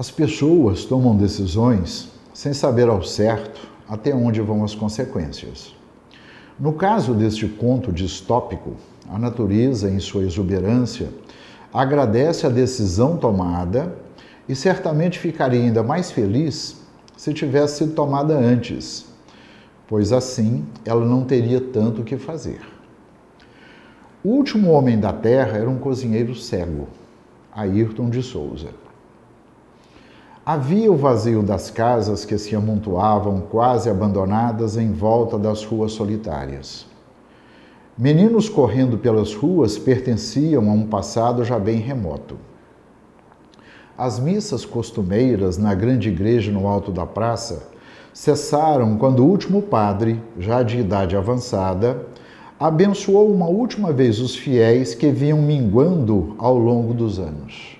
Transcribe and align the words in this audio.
As 0.00 0.12
pessoas 0.12 0.84
tomam 0.84 1.16
decisões 1.16 2.08
sem 2.32 2.52
saber 2.52 2.88
ao 2.88 3.02
certo 3.02 3.68
até 3.88 4.14
onde 4.14 4.40
vão 4.40 4.62
as 4.62 4.72
consequências. 4.72 5.74
No 6.56 6.72
caso 6.72 7.14
deste 7.14 7.48
conto 7.48 7.90
distópico, 7.90 8.74
a 9.10 9.18
natureza, 9.18 9.90
em 9.90 9.98
sua 9.98 10.22
exuberância, 10.22 11.08
agradece 11.74 12.46
a 12.46 12.48
decisão 12.48 13.16
tomada 13.16 13.92
e 14.48 14.54
certamente 14.54 15.18
ficaria 15.18 15.60
ainda 15.60 15.82
mais 15.82 16.12
feliz 16.12 16.80
se 17.16 17.34
tivesse 17.34 17.78
sido 17.78 17.94
tomada 17.94 18.38
antes, 18.38 19.04
pois 19.88 20.12
assim 20.12 20.64
ela 20.84 21.04
não 21.04 21.24
teria 21.24 21.60
tanto 21.60 22.02
o 22.02 22.04
que 22.04 22.16
fazer. 22.16 22.60
O 24.22 24.28
último 24.28 24.70
homem 24.70 24.96
da 24.96 25.12
terra 25.12 25.58
era 25.58 25.68
um 25.68 25.78
cozinheiro 25.78 26.36
cego, 26.36 26.86
Ayrton 27.52 28.08
de 28.08 28.22
Souza. 28.22 28.68
Havia 30.50 30.90
o 30.90 30.96
vazio 30.96 31.42
das 31.42 31.70
casas 31.70 32.24
que 32.24 32.38
se 32.38 32.56
amontoavam 32.56 33.38
quase 33.50 33.90
abandonadas 33.90 34.78
em 34.78 34.90
volta 34.90 35.38
das 35.38 35.62
ruas 35.62 35.92
solitárias. 35.92 36.86
Meninos 37.98 38.48
correndo 38.48 38.96
pelas 38.96 39.34
ruas 39.34 39.76
pertenciam 39.76 40.70
a 40.70 40.72
um 40.72 40.86
passado 40.86 41.44
já 41.44 41.58
bem 41.58 41.80
remoto. 41.80 42.38
As 43.94 44.18
missas 44.18 44.64
costumeiras 44.64 45.58
na 45.58 45.74
grande 45.74 46.08
igreja 46.08 46.50
no 46.50 46.66
alto 46.66 46.90
da 46.90 47.04
praça 47.04 47.68
cessaram 48.14 48.96
quando 48.96 49.20
o 49.20 49.28
último 49.28 49.60
padre, 49.60 50.18
já 50.38 50.62
de 50.62 50.78
idade 50.78 51.14
avançada, 51.14 52.06
abençoou 52.58 53.30
uma 53.30 53.48
última 53.48 53.92
vez 53.92 54.18
os 54.18 54.34
fiéis 54.34 54.94
que 54.94 55.10
vinham 55.10 55.42
minguando 55.42 56.34
ao 56.38 56.56
longo 56.56 56.94
dos 56.94 57.18
anos. 57.18 57.77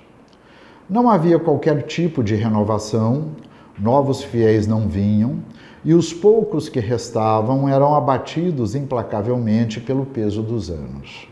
Não 0.89 1.11
havia 1.11 1.39
qualquer 1.39 1.83
tipo 1.83 2.25
de 2.25 2.35
renovação, 2.35 3.33
novos 3.79 4.23
fiéis 4.23 4.67
não 4.67 4.89
vinham, 4.89 5.41
e 5.85 5.93
os 5.93 6.15
poucos 6.15 6.69
que 6.71 6.81
restavam 6.81 7.69
eram 7.69 7.95
abatidos 7.95 8.75
implacavelmente 8.75 9.81
pelo 9.81 10.07
peso 10.07 10.43
dos 10.43 10.71
anos. 10.71 11.29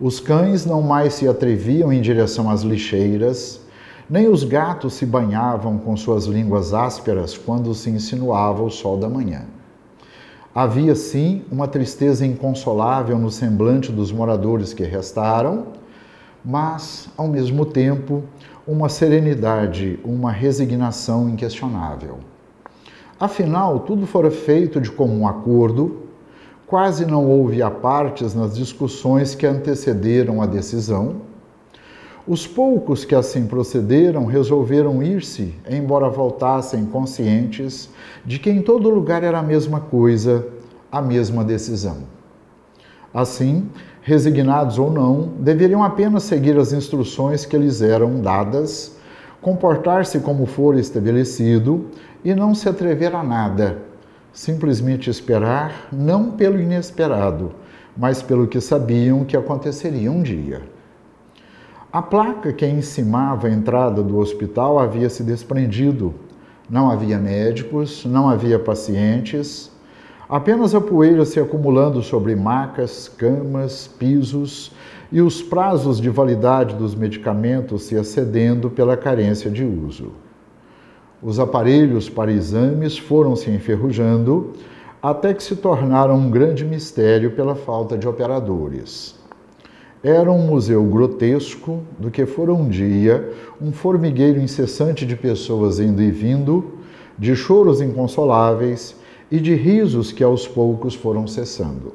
Os 0.00 0.20
cães 0.20 0.64
não 0.64 0.80
mais 0.80 1.14
se 1.14 1.26
atreviam 1.26 1.92
em 1.92 2.00
direção 2.00 2.48
às 2.48 2.62
lixeiras, 2.62 3.60
nem 4.08 4.28
os 4.28 4.44
gatos 4.44 4.94
se 4.94 5.06
banhavam 5.06 5.78
com 5.78 5.96
suas 5.96 6.26
línguas 6.26 6.72
ásperas 6.72 7.36
quando 7.36 7.74
se 7.74 7.90
insinuava 7.90 8.62
o 8.62 8.70
sol 8.70 8.96
da 8.96 9.08
manhã. 9.08 9.42
Havia, 10.54 10.94
sim, 10.94 11.42
uma 11.50 11.66
tristeza 11.66 12.24
inconsolável 12.24 13.18
no 13.18 13.30
semblante 13.30 13.90
dos 13.90 14.12
moradores 14.12 14.72
que 14.72 14.84
restaram, 14.84 15.68
mas, 16.44 17.08
ao 17.16 17.28
mesmo 17.28 17.64
tempo, 17.64 18.24
uma 18.66 18.88
serenidade, 18.88 19.98
uma 20.04 20.30
resignação 20.30 21.28
inquestionável. 21.28 22.18
Afinal, 23.18 23.80
tudo 23.80 24.06
fora 24.06 24.30
feito 24.30 24.80
de 24.80 24.90
comum 24.90 25.26
acordo, 25.26 26.02
quase 26.66 27.04
não 27.06 27.28
houve 27.28 27.62
apartes 27.62 28.34
nas 28.34 28.56
discussões 28.56 29.34
que 29.34 29.46
antecederam 29.46 30.40
a 30.40 30.46
decisão 30.46 31.22
os 32.26 32.46
poucos 32.46 33.04
que 33.04 33.14
assim 33.14 33.46
procederam 33.46 34.26
resolveram 34.26 35.02
ir-se, 35.02 35.54
embora 35.68 36.08
voltassem 36.08 36.84
conscientes 36.84 37.90
de 38.24 38.38
que 38.38 38.48
em 38.48 38.62
todo 38.62 38.88
lugar 38.88 39.24
era 39.24 39.40
a 39.40 39.42
mesma 39.42 39.80
coisa, 39.80 40.46
a 40.90 41.02
mesma 41.02 41.42
decisão. 41.42 41.98
Assim, 43.12 43.68
resignados 44.02 44.78
ou 44.78 44.90
não, 44.90 45.32
deveriam 45.38 45.82
apenas 45.82 46.24
seguir 46.24 46.58
as 46.58 46.72
instruções 46.72 47.46
que 47.46 47.56
lhes 47.56 47.80
eram 47.80 48.20
dadas, 48.20 48.96
comportar-se 49.40 50.20
como 50.20 50.44
for 50.44 50.76
estabelecido 50.76 51.86
e 52.24 52.34
não 52.34 52.54
se 52.54 52.68
atrever 52.68 53.14
a 53.14 53.22
nada, 53.22 53.78
simplesmente 54.32 55.08
esperar, 55.08 55.88
não 55.92 56.32
pelo 56.32 56.60
inesperado, 56.60 57.52
mas 57.96 58.20
pelo 58.20 58.46
que 58.46 58.60
sabiam 58.60 59.24
que 59.24 59.36
aconteceria 59.36 60.10
um 60.10 60.22
dia. 60.22 60.62
A 61.92 62.02
placa 62.02 62.52
que 62.52 62.66
encimava 62.66 63.46
a 63.46 63.52
entrada 63.52 64.02
do 64.02 64.18
hospital 64.18 64.78
havia 64.78 65.10
se 65.10 65.22
desprendido. 65.22 66.14
Não 66.70 66.90
havia 66.90 67.18
médicos, 67.18 68.06
não 68.06 68.30
havia 68.30 68.58
pacientes, 68.58 69.71
apenas 70.32 70.74
a 70.74 70.80
poeira 70.80 71.26
se 71.26 71.38
acumulando 71.38 72.02
sobre 72.02 72.34
macas, 72.34 73.06
camas, 73.06 73.86
pisos 73.86 74.72
e 75.12 75.20
os 75.20 75.42
prazos 75.42 76.00
de 76.00 76.08
validade 76.08 76.74
dos 76.74 76.94
medicamentos 76.94 77.82
se 77.82 77.96
excedendo 77.96 78.70
pela 78.70 78.96
carência 78.96 79.50
de 79.50 79.62
uso. 79.62 80.12
Os 81.22 81.38
aparelhos 81.38 82.08
para 82.08 82.32
exames 82.32 82.96
foram 82.96 83.36
se 83.36 83.50
enferrujando 83.50 84.54
até 85.02 85.34
que 85.34 85.42
se 85.42 85.54
tornaram 85.54 86.14
um 86.14 86.30
grande 86.30 86.64
mistério 86.64 87.32
pela 87.32 87.54
falta 87.54 87.98
de 87.98 88.08
operadores. 88.08 89.14
Era 90.02 90.32
um 90.32 90.46
museu 90.46 90.82
grotesco 90.84 91.82
do 91.98 92.10
que 92.10 92.24
fora 92.24 92.54
um 92.54 92.70
dia 92.70 93.30
um 93.60 93.70
formigueiro 93.70 94.40
incessante 94.40 95.04
de 95.04 95.14
pessoas 95.14 95.78
indo 95.78 96.00
e 96.00 96.10
vindo, 96.10 96.78
de 97.18 97.36
choros 97.36 97.82
inconsoláveis 97.82 99.01
e 99.32 99.40
de 99.40 99.54
risos 99.54 100.12
que 100.12 100.22
aos 100.22 100.46
poucos 100.46 100.94
foram 100.94 101.26
cessando. 101.26 101.94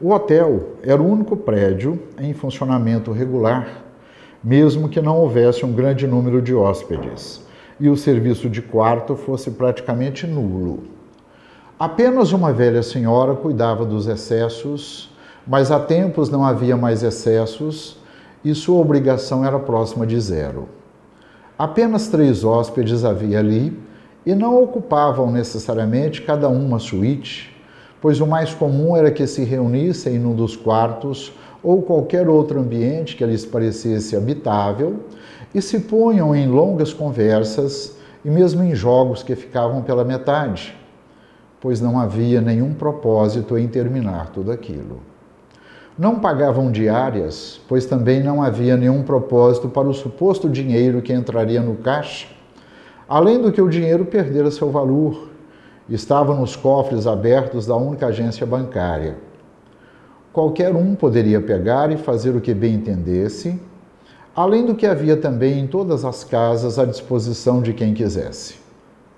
O 0.00 0.12
hotel 0.12 0.76
era 0.82 1.02
o 1.02 1.10
único 1.10 1.36
prédio 1.36 2.00
em 2.18 2.32
funcionamento 2.32 3.10
regular, 3.10 3.82
mesmo 4.44 4.88
que 4.88 5.00
não 5.00 5.18
houvesse 5.18 5.66
um 5.66 5.72
grande 5.72 6.06
número 6.06 6.40
de 6.40 6.54
hóspedes 6.54 7.42
e 7.80 7.88
o 7.88 7.96
serviço 7.96 8.48
de 8.48 8.62
quarto 8.62 9.16
fosse 9.16 9.50
praticamente 9.50 10.26
nulo. 10.26 10.84
Apenas 11.78 12.32
uma 12.32 12.52
velha 12.52 12.82
senhora 12.82 13.34
cuidava 13.34 13.84
dos 13.84 14.06
excessos 14.06 15.10
mas 15.46 15.70
há 15.70 15.80
tempos 15.80 16.30
não 16.30 16.44
havia 16.44 16.76
mais 16.76 17.02
excessos 17.02 17.98
e 18.44 18.54
sua 18.54 18.78
obrigação 18.78 19.44
era 19.44 19.58
próxima 19.58 20.06
de 20.06 20.18
zero. 20.20 20.68
Apenas 21.58 22.08
três 22.08 22.44
hóspedes 22.44 23.04
havia 23.04 23.38
ali 23.38 23.76
e 24.24 24.34
não 24.34 24.62
ocupavam 24.62 25.30
necessariamente 25.30 26.22
cada 26.22 26.48
um 26.48 26.66
uma 26.66 26.78
suíte, 26.78 27.54
pois 28.00 28.20
o 28.20 28.26
mais 28.26 28.52
comum 28.54 28.96
era 28.96 29.10
que 29.10 29.26
se 29.26 29.44
reunissem 29.44 30.18
num 30.18 30.34
dos 30.34 30.56
quartos 30.56 31.32
ou 31.62 31.82
qualquer 31.82 32.28
outro 32.28 32.60
ambiente 32.60 33.16
que 33.16 33.24
lhes 33.24 33.44
parecesse 33.44 34.16
habitável 34.16 35.00
e 35.54 35.60
se 35.60 35.80
punham 35.80 36.34
em 36.34 36.46
longas 36.46 36.92
conversas 36.92 37.96
e 38.24 38.30
mesmo 38.30 38.62
em 38.62 38.74
jogos 38.74 39.22
que 39.22 39.34
ficavam 39.34 39.82
pela 39.82 40.04
metade, 40.04 40.74
pois 41.60 41.80
não 41.80 41.98
havia 41.98 42.40
nenhum 42.40 42.74
propósito 42.74 43.58
em 43.58 43.68
terminar 43.68 44.30
tudo 44.30 44.50
aquilo. 44.50 45.00
Não 45.98 46.18
pagavam 46.18 46.70
diárias, 46.70 47.60
pois 47.68 47.84
também 47.84 48.22
não 48.22 48.42
havia 48.42 48.76
nenhum 48.76 49.02
propósito 49.02 49.68
para 49.68 49.88
o 49.88 49.92
suposto 49.92 50.48
dinheiro 50.48 51.02
que 51.02 51.12
entraria 51.12 51.60
no 51.60 51.76
caixa, 51.76 52.26
além 53.10 53.42
do 53.42 53.52
que 53.52 53.60
o 53.60 53.68
dinheiro 53.68 54.06
perdera 54.06 54.50
seu 54.50 54.70
valor, 54.70 55.28
estava 55.88 56.34
nos 56.34 56.54
cofres 56.54 57.06
abertos 57.06 57.66
da 57.66 57.76
única 57.76 58.06
agência 58.06 58.46
bancária. 58.46 59.18
Qualquer 60.32 60.74
um 60.74 60.94
poderia 60.94 61.40
pegar 61.40 61.90
e 61.90 61.96
fazer 61.96 62.36
o 62.36 62.40
que 62.40 62.54
bem 62.54 62.74
entendesse, 62.74 63.60
além 64.34 64.64
do 64.64 64.76
que 64.76 64.86
havia 64.86 65.16
também 65.16 65.58
em 65.58 65.66
todas 65.66 66.04
as 66.04 66.22
casas 66.22 66.78
à 66.78 66.84
disposição 66.84 67.60
de 67.60 67.74
quem 67.74 67.92
quisesse. 67.92 68.54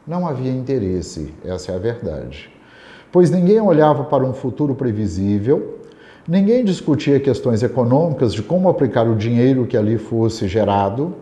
Não 0.06 0.26
havia 0.26 0.50
interesse, 0.50 1.32
essa 1.44 1.70
é 1.70 1.76
a 1.76 1.78
verdade. 1.78 2.50
Pois 3.12 3.31
ninguém 3.31 3.60
olhava 3.60 4.04
para 4.04 4.25
um 4.25 4.32
futuro 4.32 4.75
previsível 4.75 5.82
Ninguém 6.26 6.64
discutia 6.64 7.19
questões 7.19 7.64
econômicas 7.64 8.32
de 8.32 8.44
como 8.44 8.69
aplicar 8.69 9.08
o 9.08 9.16
dinheiro 9.16 9.66
que 9.66 9.76
ali 9.76 9.99
fosse 9.99 10.46
gerado. 10.46 11.16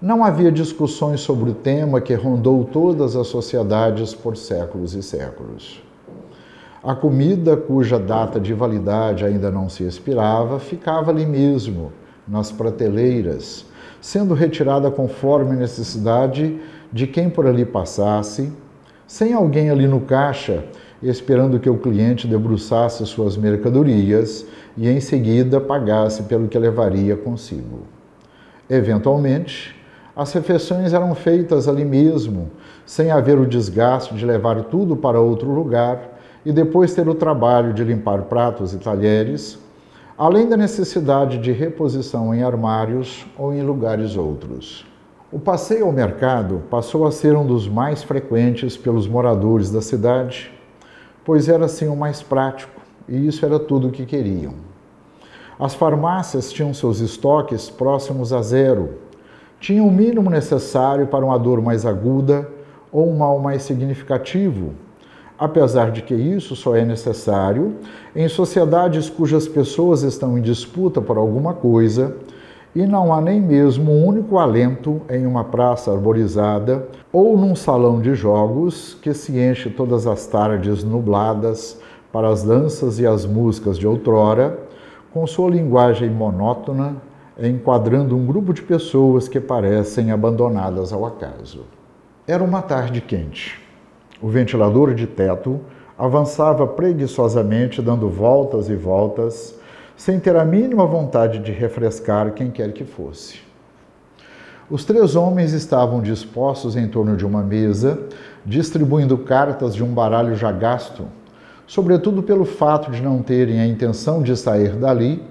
Não 0.00 0.24
havia 0.24 0.50
discussões 0.50 1.20
sobre 1.20 1.50
o 1.50 1.54
tema 1.54 2.00
que 2.00 2.14
rondou 2.14 2.64
todas 2.64 3.14
as 3.14 3.26
sociedades 3.26 4.14
por 4.14 4.34
séculos 4.34 4.94
e 4.94 5.02
séculos. 5.02 5.82
A 6.82 6.94
comida, 6.94 7.54
cuja 7.54 7.98
data 7.98 8.40
de 8.40 8.54
validade 8.54 9.26
ainda 9.26 9.50
não 9.50 9.68
se 9.68 9.84
expirava, 9.84 10.58
ficava 10.58 11.10
ali 11.10 11.26
mesmo, 11.26 11.92
nas 12.26 12.50
prateleiras, 12.50 13.66
sendo 14.00 14.32
retirada 14.32 14.90
conforme 14.90 15.54
necessidade 15.54 16.58
de 16.90 17.06
quem 17.06 17.28
por 17.28 17.46
ali 17.46 17.66
passasse, 17.66 18.50
sem 19.06 19.34
alguém 19.34 19.68
ali 19.68 19.86
no 19.86 20.00
caixa 20.00 20.64
esperando 21.02 21.58
que 21.58 21.70
o 21.70 21.78
cliente 21.78 22.26
debruçasse 22.26 23.04
suas 23.06 23.36
mercadorias 23.36 24.46
e 24.76 24.88
em 24.88 25.00
seguida 25.00 25.60
pagasse 25.60 26.24
pelo 26.24 26.48
que 26.48 26.58
levaria 26.58 27.16
consigo. 27.16 27.80
Eventualmente, 28.68 29.79
as 30.14 30.32
refeições 30.32 30.92
eram 30.92 31.14
feitas 31.14 31.68
ali 31.68 31.84
mesmo, 31.84 32.50
sem 32.84 33.10
haver 33.10 33.38
o 33.38 33.46
desgaste 33.46 34.14
de 34.14 34.26
levar 34.26 34.64
tudo 34.64 34.96
para 34.96 35.20
outro 35.20 35.50
lugar 35.50 36.18
e 36.44 36.52
depois 36.52 36.94
ter 36.94 37.08
o 37.08 37.14
trabalho 37.14 37.72
de 37.72 37.84
limpar 37.84 38.22
pratos 38.22 38.74
e 38.74 38.78
talheres, 38.78 39.58
além 40.18 40.48
da 40.48 40.56
necessidade 40.56 41.38
de 41.38 41.52
reposição 41.52 42.34
em 42.34 42.42
armários 42.42 43.26
ou 43.38 43.54
em 43.54 43.62
lugares 43.62 44.16
outros. 44.16 44.84
O 45.32 45.38
passeio 45.38 45.86
ao 45.86 45.92
mercado 45.92 46.62
passou 46.68 47.06
a 47.06 47.12
ser 47.12 47.36
um 47.36 47.46
dos 47.46 47.68
mais 47.68 48.02
frequentes 48.02 48.76
pelos 48.76 49.06
moradores 49.06 49.70
da 49.70 49.80
cidade, 49.80 50.52
pois 51.24 51.48
era 51.48 51.66
assim 51.66 51.86
o 51.86 51.94
mais 51.94 52.20
prático 52.20 52.80
e 53.08 53.26
isso 53.26 53.46
era 53.46 53.58
tudo 53.58 53.88
o 53.88 53.90
que 53.92 54.04
queriam. 54.04 54.54
As 55.58 55.74
farmácias 55.74 56.52
tinham 56.52 56.72
seus 56.74 57.00
estoques 57.00 57.70
próximos 57.70 58.32
a 58.32 58.42
zero, 58.42 58.94
tinham 59.60 59.86
o 59.86 59.92
mínimo 59.92 60.30
necessário 60.30 61.06
para 61.06 61.24
uma 61.24 61.38
dor 61.38 61.60
mais 61.60 61.84
aguda 61.84 62.48
ou 62.90 63.08
um 63.08 63.16
mal 63.16 63.38
mais 63.38 63.62
significativo, 63.62 64.72
apesar 65.38 65.90
de 65.90 66.02
que 66.02 66.14
isso 66.14 66.56
só 66.56 66.74
é 66.74 66.84
necessário 66.84 67.76
em 68.16 68.26
sociedades 68.26 69.10
cujas 69.10 69.46
pessoas 69.46 70.02
estão 70.02 70.36
em 70.36 70.42
disputa 70.42 71.00
por 71.00 71.18
alguma 71.18 71.52
coisa 71.52 72.16
e 72.74 72.86
não 72.86 73.12
há 73.12 73.20
nem 73.20 73.40
mesmo 73.40 73.92
um 73.92 74.06
único 74.06 74.38
alento 74.38 75.02
em 75.10 75.26
uma 75.26 75.44
praça 75.44 75.92
arborizada 75.92 76.88
ou 77.12 77.36
num 77.36 77.54
salão 77.54 78.00
de 78.00 78.14
jogos 78.14 78.96
que 79.02 79.12
se 79.12 79.38
enche 79.38 79.68
todas 79.68 80.06
as 80.06 80.26
tardes 80.26 80.82
nubladas 80.82 81.78
para 82.12 82.28
as 82.28 82.42
danças 82.42 82.98
e 82.98 83.06
as 83.06 83.26
músicas 83.26 83.78
de 83.78 83.86
outrora, 83.86 84.58
com 85.12 85.26
sua 85.26 85.50
linguagem 85.50 86.08
monótona, 86.08 86.96
enquadrando 87.48 88.16
um 88.16 88.26
grupo 88.26 88.52
de 88.52 88.62
pessoas 88.62 89.28
que 89.28 89.40
parecem 89.40 90.10
abandonadas 90.10 90.92
ao 90.92 91.06
acaso. 91.06 91.64
Era 92.26 92.44
uma 92.44 92.60
tarde 92.60 93.00
quente. 93.00 93.58
O 94.20 94.28
ventilador 94.28 94.94
de 94.94 95.06
teto 95.06 95.60
avançava 95.98 96.66
preguiçosamente, 96.66 97.80
dando 97.80 98.08
voltas 98.08 98.68
e 98.68 98.74
voltas 98.74 99.58
sem 99.96 100.18
ter 100.18 100.34
a 100.34 100.44
mínima 100.44 100.86
vontade 100.86 101.38
de 101.38 101.52
refrescar 101.52 102.32
quem 102.32 102.50
quer 102.50 102.72
que 102.72 102.84
fosse. 102.84 103.40
Os 104.70 104.84
três 104.84 105.16
homens 105.16 105.52
estavam 105.52 106.00
dispostos 106.00 106.76
em 106.76 106.88
torno 106.88 107.16
de 107.16 107.26
uma 107.26 107.42
mesa, 107.42 107.98
distribuindo 108.46 109.18
cartas 109.18 109.74
de 109.74 109.82
um 109.82 109.92
baralho 109.92 110.34
já 110.36 110.52
gasto, 110.52 111.06
sobretudo 111.66 112.22
pelo 112.22 112.44
fato 112.44 112.90
de 112.90 113.02
não 113.02 113.22
terem 113.22 113.60
a 113.60 113.66
intenção 113.66 114.22
de 114.22 114.36
sair 114.36 114.76
dali 114.76 115.22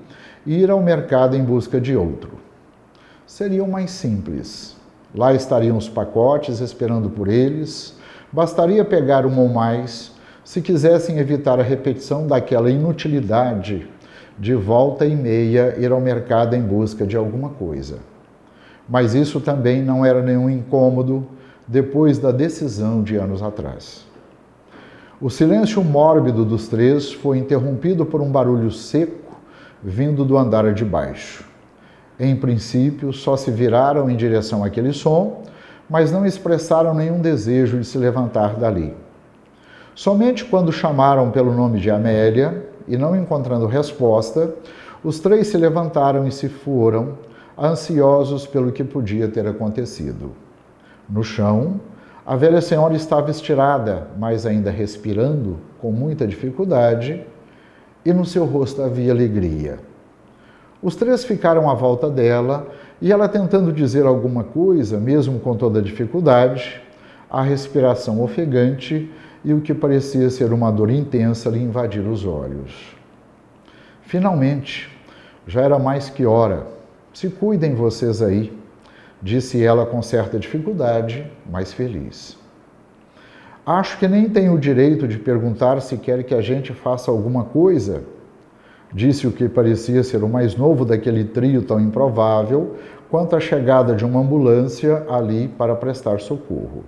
ir 0.46 0.70
ao 0.70 0.82
mercado 0.82 1.36
em 1.36 1.44
busca 1.44 1.80
de 1.80 1.96
outro. 1.96 2.32
Seriam 3.26 3.68
mais 3.68 3.92
simples. 3.92 4.76
Lá 5.14 5.34
estariam 5.34 5.78
os 5.78 5.90
pacotes 5.90 6.60
esperando 6.60 7.10
por 7.10 7.28
eles, 7.28 7.96
bastaria 8.32 8.86
pegar 8.86 9.26
um 9.26 9.40
ou 9.40 9.50
mais 9.50 10.12
se 10.44 10.62
quisessem 10.62 11.18
evitar 11.18 11.60
a 11.60 11.64
repetição 11.64 12.26
daquela 12.26 12.70
inutilidade 12.70 13.88
de 14.38 14.56
volta 14.56 15.06
e 15.06 15.16
meia 15.16 15.76
ir 15.78 15.92
ao 15.92 16.00
mercado 16.00 16.56
em 16.56 16.62
busca 16.62 17.06
de 17.06 17.18
alguma 17.18 17.50
coisa. 17.50 18.00
Mas 18.88 19.14
isso 19.14 19.40
também 19.40 19.84
não 19.84 20.06
era 20.06 20.22
nenhum 20.24 20.50
incômodo 20.50 21.28
depois 21.68 22.18
da 22.18 22.32
decisão 22.32 23.04
de 23.04 23.16
anos 23.16 23.44
atrás. 23.44 24.06
O 25.22 25.30
silêncio 25.30 25.84
mórbido 25.84 26.46
dos 26.46 26.68
três 26.68 27.12
foi 27.12 27.38
interrompido 27.38 28.06
por 28.06 28.22
um 28.22 28.32
barulho 28.32 28.72
seco 28.72 29.29
vindo 29.84 30.26
do 30.26 30.38
andar 30.38 30.74
de 30.74 30.84
baixo. 30.84 31.46
Em 32.20 32.36
princípio, 32.36 33.14
só 33.14 33.38
se 33.38 33.50
viraram 33.50 34.10
em 34.10 34.16
direção 34.16 34.64
àquele 34.64 34.92
som, 34.92 35.44
mas 35.90 36.12
não 36.12 36.26
expressaram 36.26 36.94
nenhum 36.94 37.22
desejo 37.22 37.80
de 37.80 37.86
se 37.86 37.98
levantar 37.98 38.56
dali. 38.56 38.96
Somente 39.96 40.46
quando 40.46 40.72
chamaram 40.72 41.32
pelo 41.32 41.54
nome 41.54 41.80
de 41.80 41.90
Amélia, 41.90 42.70
e 42.88 42.98
não 42.98 43.16
encontrando 43.16 43.68
resposta, 43.68 44.54
os 45.04 45.20
três 45.20 45.48
se 45.48 45.58
levantaram 45.58 46.28
e 46.28 46.32
se 46.32 46.50
foram, 46.50 47.18
ansiosos 47.58 48.48
pelo 48.48 48.72
que 48.72 48.84
podia 48.84 49.28
ter 49.28 49.48
acontecido. 49.48 50.32
No 51.08 51.24
chão, 51.24 51.80
a 52.26 52.36
velha 52.36 52.62
senhora 52.62 52.96
estava 52.96 53.32
estirada, 53.32 54.08
mas 54.18 54.46
ainda 54.46 54.72
respirando 54.72 55.58
com 55.80 55.92
muita 55.92 56.28
dificuldade, 56.28 57.26
e 58.06 58.14
no 58.14 58.26
seu 58.26 58.46
rosto 58.46 58.82
havia 58.82 59.12
alegria. 59.12 59.80
Os 60.82 60.96
três 60.96 61.26
ficaram 61.26 61.70
à 61.70 61.74
volta 61.74 62.10
dela 62.10 62.68
e 63.02 63.12
ela 63.12 63.28
tentando 63.28 63.72
dizer 63.72 64.06
alguma 64.06 64.44
coisa, 64.44 64.98
mesmo 64.98 65.40
com 65.40 65.56
toda 65.56 65.80
a 65.80 65.82
dificuldade, 65.82 66.82
a 67.30 67.42
respiração 67.42 68.22
ofegante 68.24 69.12
e 69.44 69.54
o 69.54 69.62
que 69.62 69.74
parecia 69.74 70.30
ser 70.30 70.52
uma 70.52 70.72
dor 70.72 70.90
intensa 70.90 71.50
lhe 71.50 71.60
invadir 71.60 72.06
os 72.08 72.26
olhos. 72.26 72.96
Finalmente, 74.02 74.90
já 75.46 75.62
era 75.62 75.78
mais 75.78 76.10
que 76.10 76.26
hora. 76.26 76.68
Se 77.14 77.30
cuidem 77.30 77.76
vocês 77.76 78.22
aí, 78.22 78.58
disse 79.22 79.64
ela 79.64 79.86
com 79.86 80.02
certa 80.02 80.40
dificuldade, 80.40 81.30
mas 81.50 81.74
feliz. 81.74 82.38
Acho 83.72 84.00
que 84.00 84.08
nem 84.08 84.28
tenho 84.28 84.56
o 84.56 84.60
direito 84.60 85.08
de 85.08 85.20
perguntar 85.20 85.80
se 85.80 85.96
quer 85.96 86.24
que 86.24 86.34
a 86.34 86.42
gente 86.42 86.74
faça 86.74 87.12
alguma 87.12 87.44
coisa, 87.44 88.02
disse 88.92 89.28
o 89.28 89.32
que 89.32 89.48
parecia 89.48 90.02
ser 90.02 90.24
o 90.24 90.28
mais 90.28 90.56
novo 90.56 90.84
daquele 90.84 91.24
trio 91.24 91.62
tão 91.62 91.80
improvável 91.80 92.78
quanto 93.12 93.36
a 93.36 93.40
chegada 93.40 93.94
de 93.94 94.04
uma 94.04 94.22
ambulância 94.22 95.06
ali 95.08 95.48
para 95.48 95.76
prestar 95.76 96.20
socorro. 96.20 96.84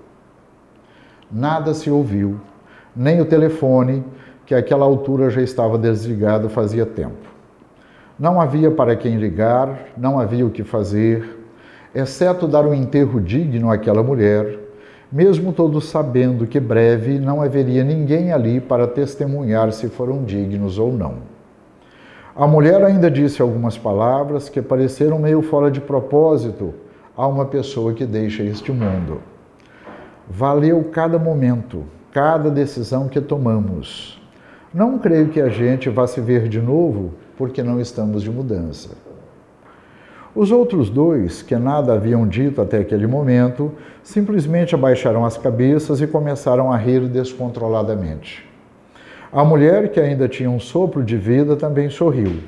Nada 1.32 1.76
se 1.76 1.92
ouviu, 1.92 2.42
nem 2.96 3.22
o 3.22 3.26
telefone, 3.26 4.04
que 4.44 4.56
àquela 4.56 4.84
altura 4.84 5.30
já 5.30 5.44
estava 5.44 5.78
desligado 5.78 6.50
fazia 6.50 6.84
tempo. 6.84 7.30
Não 8.18 8.42
havia 8.42 8.72
para 8.72 8.96
quem 8.96 9.18
ligar, 9.18 9.90
não 9.96 10.20
havia 10.20 10.48
o 10.48 10.50
que 10.50 10.64
fazer, 10.64 11.46
exceto 11.94 12.48
dar 12.48 12.66
um 12.66 12.74
enterro 12.74 13.22
digno 13.22 13.72
àquela 13.72 14.02
mulher, 14.02 14.61
mesmo 15.12 15.52
todos 15.52 15.90
sabendo 15.90 16.48
que 16.48 16.60
breve 16.60 17.20
não 17.20 17.42
haveria 17.42 17.84
ninguém 17.84 18.32
ali 18.32 18.62
para 18.62 18.88
testemunhar 18.88 19.72
se 19.74 19.90
foram 19.90 20.24
dignos 20.24 20.80
ou 20.80 20.94
não. 20.94 21.16
A 22.34 22.48
mulher 22.48 22.82
ainda 22.82 23.12
disse 23.12 23.42
algumas 23.42 23.78
palavras 23.78 24.48
que 24.48 24.62
pareceram 24.62 25.20
meio 25.20 25.42
fora 25.42 25.70
de 25.70 25.82
propósito 25.82 26.74
a 27.16 27.28
uma 27.28 27.46
pessoa 27.46 27.94
que 27.94 28.06
deixa 28.06 28.42
este 28.42 28.72
mundo. 28.72 29.22
Valeu 30.30 30.86
cada 30.94 31.20
momento, 31.20 31.84
cada 32.12 32.50
decisão 32.50 33.10
que 33.10 33.20
tomamos. 33.20 34.22
Não 34.74 34.98
creio 34.98 35.28
que 35.28 35.42
a 35.42 35.50
gente 35.50 35.90
vá 35.90 36.08
se 36.08 36.22
ver 36.22 36.48
de 36.48 36.62
novo 36.62 37.12
porque 37.38 37.62
não 37.62 37.82
estamos 37.82 38.24
de 38.24 38.32
mudança. 38.32 39.11
Os 40.34 40.50
outros 40.50 40.90
dois, 40.90 41.42
que 41.42 41.58
nada 41.58 41.94
haviam 41.94 42.26
dito 42.26 42.62
até 42.62 42.78
aquele 42.78 43.06
momento, 43.06 43.70
simplesmente 44.02 44.74
abaixaram 44.74 45.26
as 45.26 45.38
cabeças 45.38 46.00
e 46.00 46.08
começaram 46.08 46.72
a 46.72 46.78
rir 46.78 47.02
descontroladamente. 47.10 48.50
A 49.30 49.44
mulher, 49.44 49.90
que 49.92 50.00
ainda 50.00 50.30
tinha 50.30 50.50
um 50.50 50.60
sopro 50.60 51.04
de 51.04 51.18
vida, 51.18 51.58
também 51.58 51.90
sorriu. 51.90 52.40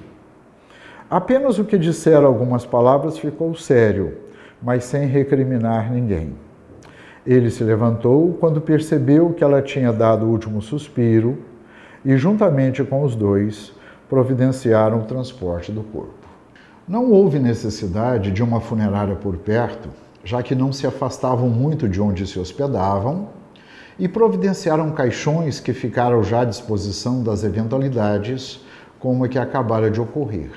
Apenas 1.10 1.60
o 1.60 1.66
que 1.66 1.78
disseram 1.78 2.26
algumas 2.26 2.66
palavras 2.66 3.18
ficou 3.18 3.54
sério, 3.54 4.14
mas 4.62 4.86
sem 4.86 5.06
recriminar 5.06 5.92
ninguém. 5.92 6.36
Ele 7.28 7.50
se 7.50 7.66
levantou 7.66 8.38
quando 8.40 8.62
percebeu 8.62 9.34
que 9.34 9.44
ela 9.44 9.62
tinha 9.62 9.92
dado 9.92 10.26
o 10.26 10.30
último 10.30 10.62
suspiro 10.62 11.38
e, 12.06 12.16
juntamente 12.16 12.82
com 12.84 13.04
os 13.04 13.14
dois, 13.14 13.74
providenciaram 14.10 15.00
o 15.00 15.06
transporte 15.06 15.70
do 15.70 15.84
corpo. 15.84 16.23
Não 16.88 17.12
houve 17.12 17.40
necessidade 17.40 18.32
de 18.32 18.44
uma 18.44 18.60
funerária 18.60 19.16
por 19.16 19.38
perto, 19.38 19.90
já 20.24 20.44
que 20.44 20.56
não 20.56 20.72
se 20.72 20.86
afastavam 20.86 21.50
muito 21.50 21.88
de 21.88 22.02
onde 22.02 22.28
se 22.28 22.40
hospedavam, 22.40 23.30
e 23.98 24.08
providenciaram 24.08 24.92
caixões 24.92 25.60
que 25.60 25.74
ficaram 25.74 26.24
já 26.24 26.42
à 26.42 26.46
disposição 26.46 27.24
das 27.24 27.44
eventualidades 27.44 28.60
como 29.00 29.24
a 29.24 29.28
que 29.28 29.38
acabara 29.38 29.92
de 29.92 30.02
ocorrer. 30.02 30.52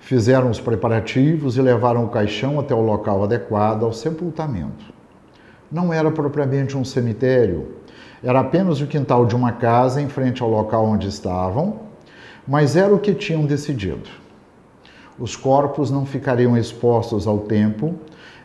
Fizeram 0.00 0.50
os 0.50 0.60
preparativos 0.60 1.56
e 1.56 1.62
levaram 1.62 2.04
o 2.04 2.08
caixão 2.08 2.60
até 2.60 2.74
o 2.74 2.80
local 2.80 3.24
adequado 3.24 3.84
ao 3.84 3.92
sepultamento 3.92 4.92
não 5.72 5.92
era 5.92 6.10
propriamente 6.10 6.76
um 6.76 6.84
cemitério, 6.84 7.76
era 8.22 8.40
apenas 8.40 8.80
o 8.80 8.86
quintal 8.86 9.24
de 9.24 9.34
uma 9.34 9.52
casa 9.52 10.00
em 10.02 10.08
frente 10.08 10.42
ao 10.42 10.50
local 10.50 10.84
onde 10.84 11.08
estavam, 11.08 11.80
mas 12.46 12.76
era 12.76 12.94
o 12.94 12.98
que 12.98 13.14
tinham 13.14 13.46
decidido. 13.46 14.21
Os 15.22 15.36
corpos 15.36 15.88
não 15.88 16.04
ficariam 16.04 16.56
expostos 16.56 17.28
ao 17.28 17.38
tempo, 17.38 17.94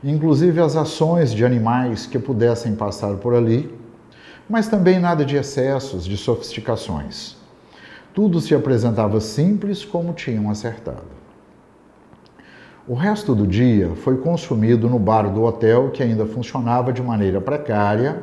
inclusive 0.04 0.62
às 0.62 0.76
ações 0.76 1.34
de 1.34 1.44
animais 1.44 2.06
que 2.06 2.20
pudessem 2.20 2.76
passar 2.76 3.16
por 3.16 3.34
ali, 3.34 3.76
mas 4.48 4.68
também 4.68 5.00
nada 5.00 5.26
de 5.26 5.36
excessos, 5.36 6.06
de 6.06 6.16
sofisticações. 6.16 7.36
Tudo 8.14 8.40
se 8.40 8.54
apresentava 8.54 9.20
simples 9.20 9.84
como 9.84 10.14
tinham 10.14 10.52
acertado. 10.52 11.18
O 12.88 12.94
resto 12.94 13.34
do 13.34 13.48
dia 13.48 13.94
foi 13.96 14.18
consumido 14.18 14.88
no 14.88 15.00
bar 15.00 15.34
do 15.34 15.46
hotel, 15.46 15.90
que 15.90 16.04
ainda 16.04 16.28
funcionava 16.28 16.94
de 16.94 17.02
maneira 17.02 17.42
precária, 17.42 18.22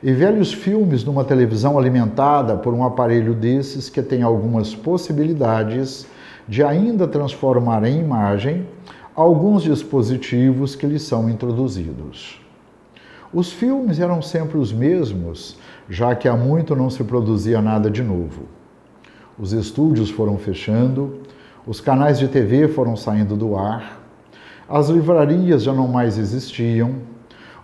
e 0.00 0.12
velhos 0.12 0.52
filmes 0.52 1.02
numa 1.02 1.24
televisão 1.24 1.76
alimentada 1.76 2.56
por 2.56 2.72
um 2.72 2.84
aparelho 2.84 3.34
desses 3.34 3.90
que 3.90 4.00
tem 4.00 4.22
algumas 4.22 4.76
possibilidades 4.76 6.06
de 6.50 6.64
ainda 6.64 7.06
transformar 7.06 7.84
em 7.84 8.00
imagem 8.00 8.66
alguns 9.14 9.62
dispositivos 9.62 10.74
que 10.74 10.84
lhes 10.84 11.02
são 11.02 11.30
introduzidos. 11.30 12.40
Os 13.32 13.52
filmes 13.52 14.00
eram 14.00 14.20
sempre 14.20 14.58
os 14.58 14.72
mesmos, 14.72 15.56
já 15.88 16.12
que 16.12 16.26
há 16.26 16.36
muito 16.36 16.74
não 16.74 16.90
se 16.90 17.04
produzia 17.04 17.62
nada 17.62 17.88
de 17.88 18.02
novo. 18.02 18.46
Os 19.38 19.52
estúdios 19.52 20.10
foram 20.10 20.36
fechando, 20.38 21.20
os 21.64 21.80
canais 21.80 22.18
de 22.18 22.26
TV 22.26 22.66
foram 22.66 22.96
saindo 22.96 23.36
do 23.36 23.56
ar, 23.56 24.00
as 24.68 24.88
livrarias 24.88 25.62
já 25.62 25.72
não 25.72 25.86
mais 25.86 26.18
existiam, 26.18 26.96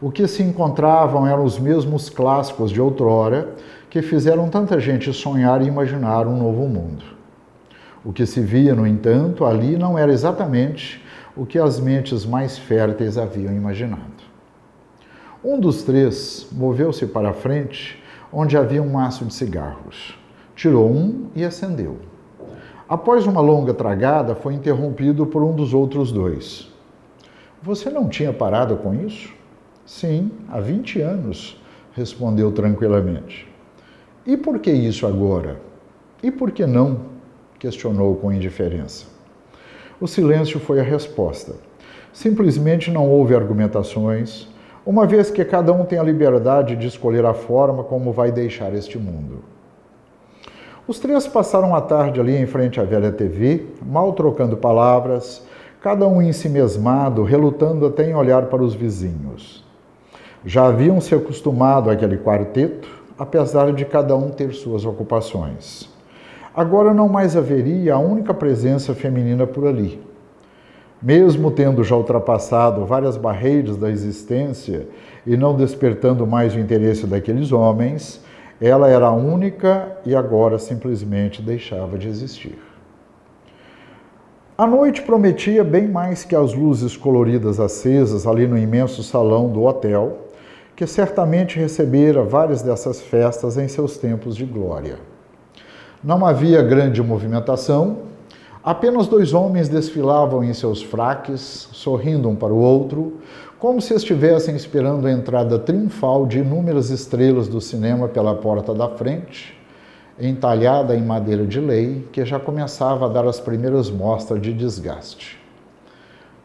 o 0.00 0.12
que 0.12 0.28
se 0.28 0.44
encontravam 0.44 1.26
eram 1.26 1.44
os 1.44 1.58
mesmos 1.58 2.08
clássicos 2.08 2.70
de 2.70 2.80
outrora 2.80 3.52
que 3.90 4.00
fizeram 4.00 4.48
tanta 4.48 4.78
gente 4.78 5.12
sonhar 5.12 5.60
e 5.60 5.66
imaginar 5.66 6.28
um 6.28 6.36
novo 6.38 6.68
mundo. 6.68 7.15
O 8.06 8.12
que 8.12 8.24
se 8.24 8.40
via, 8.40 8.72
no 8.72 8.86
entanto, 8.86 9.44
ali 9.44 9.76
não 9.76 9.98
era 9.98 10.12
exatamente 10.12 11.04
o 11.36 11.44
que 11.44 11.58
as 11.58 11.80
mentes 11.80 12.24
mais 12.24 12.56
férteis 12.56 13.18
haviam 13.18 13.52
imaginado. 13.52 14.22
Um 15.42 15.58
dos 15.58 15.82
três 15.82 16.46
moveu-se 16.52 17.04
para 17.04 17.30
a 17.30 17.32
frente, 17.32 18.00
onde 18.32 18.56
havia 18.56 18.80
um 18.80 18.92
maço 18.92 19.24
de 19.24 19.34
cigarros. 19.34 20.16
Tirou 20.54 20.88
um 20.88 21.26
e 21.34 21.44
acendeu. 21.44 21.96
Após 22.88 23.26
uma 23.26 23.40
longa 23.40 23.74
tragada, 23.74 24.36
foi 24.36 24.54
interrompido 24.54 25.26
por 25.26 25.42
um 25.42 25.52
dos 25.52 25.74
outros 25.74 26.12
dois. 26.12 26.72
Você 27.60 27.90
não 27.90 28.08
tinha 28.08 28.32
parado 28.32 28.76
com 28.76 28.94
isso? 28.94 29.34
Sim, 29.84 30.30
há 30.48 30.60
20 30.60 31.00
anos, 31.00 31.60
respondeu 31.92 32.52
tranquilamente. 32.52 33.48
E 34.24 34.36
por 34.36 34.60
que 34.60 34.70
isso 34.70 35.08
agora? 35.08 35.60
E 36.22 36.30
por 36.30 36.52
que 36.52 36.64
não? 36.66 37.15
Questionou 37.58 38.16
com 38.16 38.32
indiferença. 38.32 39.06
O 40.00 40.06
silêncio 40.06 40.60
foi 40.60 40.80
a 40.80 40.82
resposta. 40.82 41.54
Simplesmente 42.12 42.90
não 42.90 43.08
houve 43.08 43.34
argumentações, 43.34 44.48
uma 44.84 45.06
vez 45.06 45.30
que 45.30 45.44
cada 45.44 45.72
um 45.72 45.84
tem 45.84 45.98
a 45.98 46.02
liberdade 46.02 46.76
de 46.76 46.86
escolher 46.86 47.24
a 47.24 47.34
forma 47.34 47.82
como 47.82 48.12
vai 48.12 48.30
deixar 48.30 48.72
este 48.74 48.98
mundo. 48.98 49.42
Os 50.86 51.00
três 51.00 51.26
passaram 51.26 51.74
a 51.74 51.80
tarde 51.80 52.20
ali 52.20 52.36
em 52.36 52.46
frente 52.46 52.80
à 52.80 52.84
velha 52.84 53.10
TV, 53.10 53.66
mal 53.82 54.12
trocando 54.12 54.56
palavras, 54.56 55.44
cada 55.80 56.06
um 56.06 56.22
em 56.22 56.32
si 56.32 56.48
mesmado, 56.48 57.24
relutando 57.24 57.86
até 57.86 58.08
em 58.08 58.14
olhar 58.14 58.46
para 58.46 58.62
os 58.62 58.74
vizinhos. 58.74 59.64
Já 60.44 60.66
haviam 60.66 61.00
se 61.00 61.12
acostumado 61.12 61.90
àquele 61.90 62.18
quarteto, 62.18 62.88
apesar 63.18 63.72
de 63.72 63.84
cada 63.84 64.14
um 64.14 64.30
ter 64.30 64.52
suas 64.52 64.84
ocupações. 64.84 65.95
Agora 66.56 66.94
não 66.94 67.06
mais 67.06 67.36
haveria 67.36 67.92
a 67.92 67.98
única 67.98 68.32
presença 68.32 68.94
feminina 68.94 69.46
por 69.46 69.66
ali. 69.66 70.00
Mesmo 71.02 71.50
tendo 71.50 71.84
já 71.84 71.94
ultrapassado 71.94 72.86
várias 72.86 73.18
barreiras 73.18 73.76
da 73.76 73.90
existência 73.90 74.88
e 75.26 75.36
não 75.36 75.54
despertando 75.54 76.26
mais 76.26 76.54
o 76.54 76.58
interesse 76.58 77.06
daqueles 77.06 77.52
homens, 77.52 78.24
ela 78.58 78.88
era 78.88 79.08
a 79.08 79.12
única 79.12 79.98
e 80.06 80.16
agora 80.16 80.58
simplesmente 80.58 81.42
deixava 81.42 81.98
de 81.98 82.08
existir. 82.08 82.58
A 84.56 84.66
noite 84.66 85.02
prometia 85.02 85.62
bem 85.62 85.86
mais 85.86 86.24
que 86.24 86.34
as 86.34 86.54
luzes 86.54 86.96
coloridas 86.96 87.60
acesas 87.60 88.26
ali 88.26 88.46
no 88.46 88.56
imenso 88.56 89.02
salão 89.02 89.50
do 89.50 89.64
hotel, 89.64 90.20
que 90.74 90.86
certamente 90.86 91.58
recebera 91.58 92.22
várias 92.22 92.62
dessas 92.62 93.02
festas 93.02 93.58
em 93.58 93.68
seus 93.68 93.98
tempos 93.98 94.34
de 94.34 94.46
glória. 94.46 94.96
Não 96.02 96.24
havia 96.24 96.62
grande 96.62 97.02
movimentação, 97.02 97.98
apenas 98.62 99.06
dois 99.06 99.32
homens 99.32 99.68
desfilavam 99.68 100.44
em 100.44 100.52
seus 100.52 100.82
fraques, 100.82 101.68
sorrindo 101.72 102.28
um 102.28 102.36
para 102.36 102.52
o 102.52 102.58
outro, 102.58 103.14
como 103.58 103.80
se 103.80 103.94
estivessem 103.94 104.54
esperando 104.54 105.06
a 105.06 105.12
entrada 105.12 105.58
triunfal 105.58 106.26
de 106.26 106.38
inúmeras 106.38 106.90
estrelas 106.90 107.48
do 107.48 107.60
cinema 107.60 108.08
pela 108.08 108.34
porta 108.34 108.74
da 108.74 108.88
frente 108.88 109.56
entalhada 110.18 110.96
em 110.96 111.02
madeira 111.02 111.46
de 111.46 111.60
lei, 111.60 112.08
que 112.10 112.24
já 112.24 112.40
começava 112.40 113.06
a 113.06 113.08
dar 113.08 113.26
as 113.26 113.38
primeiras 113.38 113.90
mostras 113.90 114.40
de 114.40 114.52
desgaste. 114.52 115.38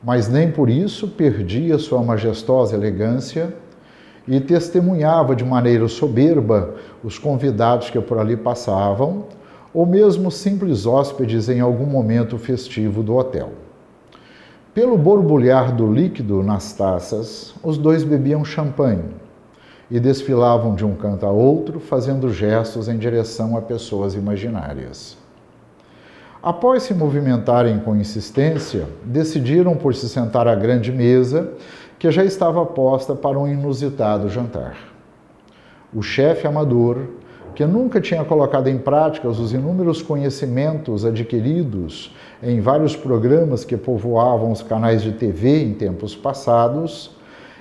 Mas 0.03 0.27
nem 0.27 0.51
por 0.51 0.69
isso 0.69 1.07
perdia 1.07 1.77
sua 1.77 2.01
majestosa 2.03 2.75
elegância 2.75 3.53
e 4.27 4.39
testemunhava 4.39 5.35
de 5.35 5.45
maneira 5.45 5.87
soberba 5.87 6.75
os 7.03 7.17
convidados 7.17 7.89
que 7.89 7.99
por 7.99 8.17
ali 8.17 8.35
passavam, 8.35 9.25
ou 9.73 9.85
mesmo 9.85 10.29
simples 10.31 10.85
hóspedes 10.85 11.49
em 11.49 11.59
algum 11.59 11.85
momento 11.85 12.37
festivo 12.37 13.01
do 13.01 13.15
hotel. 13.15 13.51
Pelo 14.73 14.97
borbulhar 14.97 15.75
do 15.75 15.91
líquido 15.91 16.41
nas 16.43 16.73
taças, 16.73 17.53
os 17.61 17.77
dois 17.77 18.03
bebiam 18.03 18.45
champanhe, 18.45 19.03
e 19.91 19.99
desfilavam 19.99 20.73
de 20.73 20.85
um 20.85 20.95
canto 20.95 21.25
a 21.25 21.29
outro, 21.29 21.77
fazendo 21.81 22.31
gestos 22.31 22.87
em 22.87 22.97
direção 22.97 23.57
a 23.57 23.61
pessoas 23.61 24.15
imaginárias. 24.15 25.17
Após 26.41 26.83
se 26.83 26.93
movimentarem 26.93 27.77
com 27.79 27.95
insistência, 27.95 28.87
decidiram 29.03 29.75
por 29.75 29.93
se 29.93 30.07
sentar 30.07 30.47
à 30.47 30.55
grande 30.55 30.91
mesa, 30.91 31.51
que 31.99 32.09
já 32.09 32.23
estava 32.23 32.65
posta 32.65 33.13
para 33.13 33.37
um 33.37 33.47
inusitado 33.47 34.29
jantar. 34.29 34.75
O 35.93 36.01
chefe 36.01 36.47
amador, 36.47 36.97
que 37.55 37.65
nunca 37.65 37.99
tinha 37.99 38.23
colocado 38.23 38.67
em 38.67 38.77
prática 38.77 39.27
os 39.27 39.53
inúmeros 39.53 40.01
conhecimentos 40.01 41.05
adquiridos 41.05 42.15
em 42.41 42.59
vários 42.59 42.95
programas 42.95 43.63
que 43.63 43.77
povoavam 43.77 44.51
os 44.51 44.61
canais 44.61 45.01
de 45.01 45.11
TV 45.11 45.63
em 45.63 45.73
tempos 45.73 46.15
passados, 46.15 47.15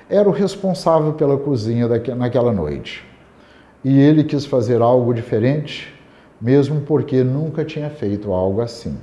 era 0.09 0.29
o 0.29 0.33
responsável 0.33 1.13
pela 1.13 1.37
cozinha 1.37 1.89
naquela 2.17 2.53
noite. 2.53 3.05
E 3.85 3.99
ele 3.99 4.25
quis 4.25 4.45
fazer 4.45 4.83
algo 4.83 5.15
diferente, 5.15 5.95
mesmo 6.41 6.81
porque 6.81 7.23
nunca 7.23 7.65
tinha 7.65 7.91
feito 7.91 8.33
algo 8.33 8.61
assim. 8.61 8.99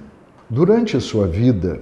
Durante 0.50 1.00
sua 1.00 1.28
vida, 1.28 1.80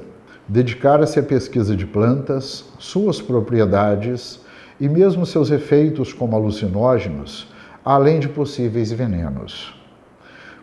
dedicara-se 0.47 1.19
à 1.19 1.23
pesquisa 1.23 1.75
de 1.75 1.85
plantas, 1.85 2.65
suas 2.77 3.21
propriedades 3.21 4.39
e 4.79 4.87
mesmo 4.87 5.25
seus 5.25 5.49
efeitos 5.49 6.13
como 6.13 6.35
alucinógenos, 6.35 7.47
além 7.85 8.19
de 8.19 8.27
possíveis 8.27 8.91
venenos. 8.91 9.79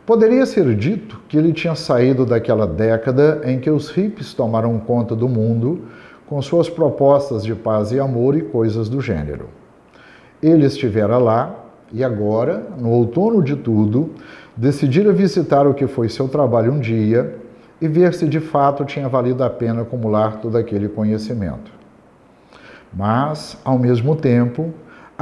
Poderia 0.04 0.44
ser 0.44 0.74
dito 0.74 1.20
que 1.28 1.38
ele 1.38 1.52
tinha 1.52 1.76
saído 1.76 2.26
daquela 2.26 2.66
década 2.66 3.40
em 3.44 3.60
que 3.60 3.70
os 3.70 3.88
hippies 3.88 4.34
tomaram 4.34 4.76
conta 4.80 5.14
do 5.14 5.28
mundo 5.28 5.82
com 6.26 6.42
suas 6.42 6.68
propostas 6.68 7.44
de 7.44 7.54
paz 7.54 7.92
e 7.92 8.00
amor 8.00 8.36
e 8.36 8.42
coisas 8.42 8.88
do 8.88 9.00
gênero. 9.00 9.48
Ele 10.42 10.66
estivera 10.66 11.18
lá 11.18 11.54
e 11.92 12.02
agora, 12.02 12.66
no 12.76 12.90
outono 12.90 13.40
de 13.40 13.54
tudo, 13.54 14.10
decidira 14.56 15.12
visitar 15.12 15.68
o 15.68 15.74
que 15.74 15.86
foi 15.86 16.08
seu 16.08 16.26
trabalho 16.26 16.72
um 16.72 16.80
dia 16.80 17.38
e 17.80 17.86
ver 17.86 18.12
se 18.14 18.26
de 18.26 18.40
fato 18.40 18.84
tinha 18.84 19.08
valido 19.08 19.44
a 19.44 19.50
pena 19.50 19.82
acumular 19.82 20.38
todo 20.40 20.58
aquele 20.58 20.88
conhecimento. 20.88 21.70
Mas, 22.92 23.56
ao 23.64 23.78
mesmo 23.78 24.16
tempo, 24.16 24.72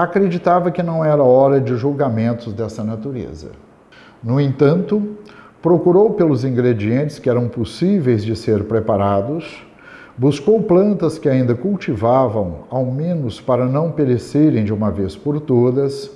acreditava 0.02 0.70
que 0.70 0.82
não 0.82 1.04
era 1.04 1.22
hora 1.22 1.60
de 1.60 1.76
julgamentos 1.76 2.52
dessa 2.52 2.84
natureza. 2.84 3.50
No 4.22 4.40
entanto, 4.40 5.16
procurou 5.62 6.10
pelos 6.12 6.44
ingredientes 6.44 7.18
que 7.18 7.30
eram 7.30 7.48
possíveis 7.48 8.24
de 8.24 8.36
ser 8.36 8.64
preparados 8.64 9.64
Buscou 10.20 10.62
plantas 10.62 11.18
que 11.18 11.30
ainda 11.30 11.54
cultivavam, 11.54 12.64
ao 12.68 12.84
menos 12.84 13.40
para 13.40 13.64
não 13.64 13.90
perecerem 13.90 14.66
de 14.66 14.70
uma 14.70 14.90
vez 14.90 15.16
por 15.16 15.40
todas, 15.40 16.10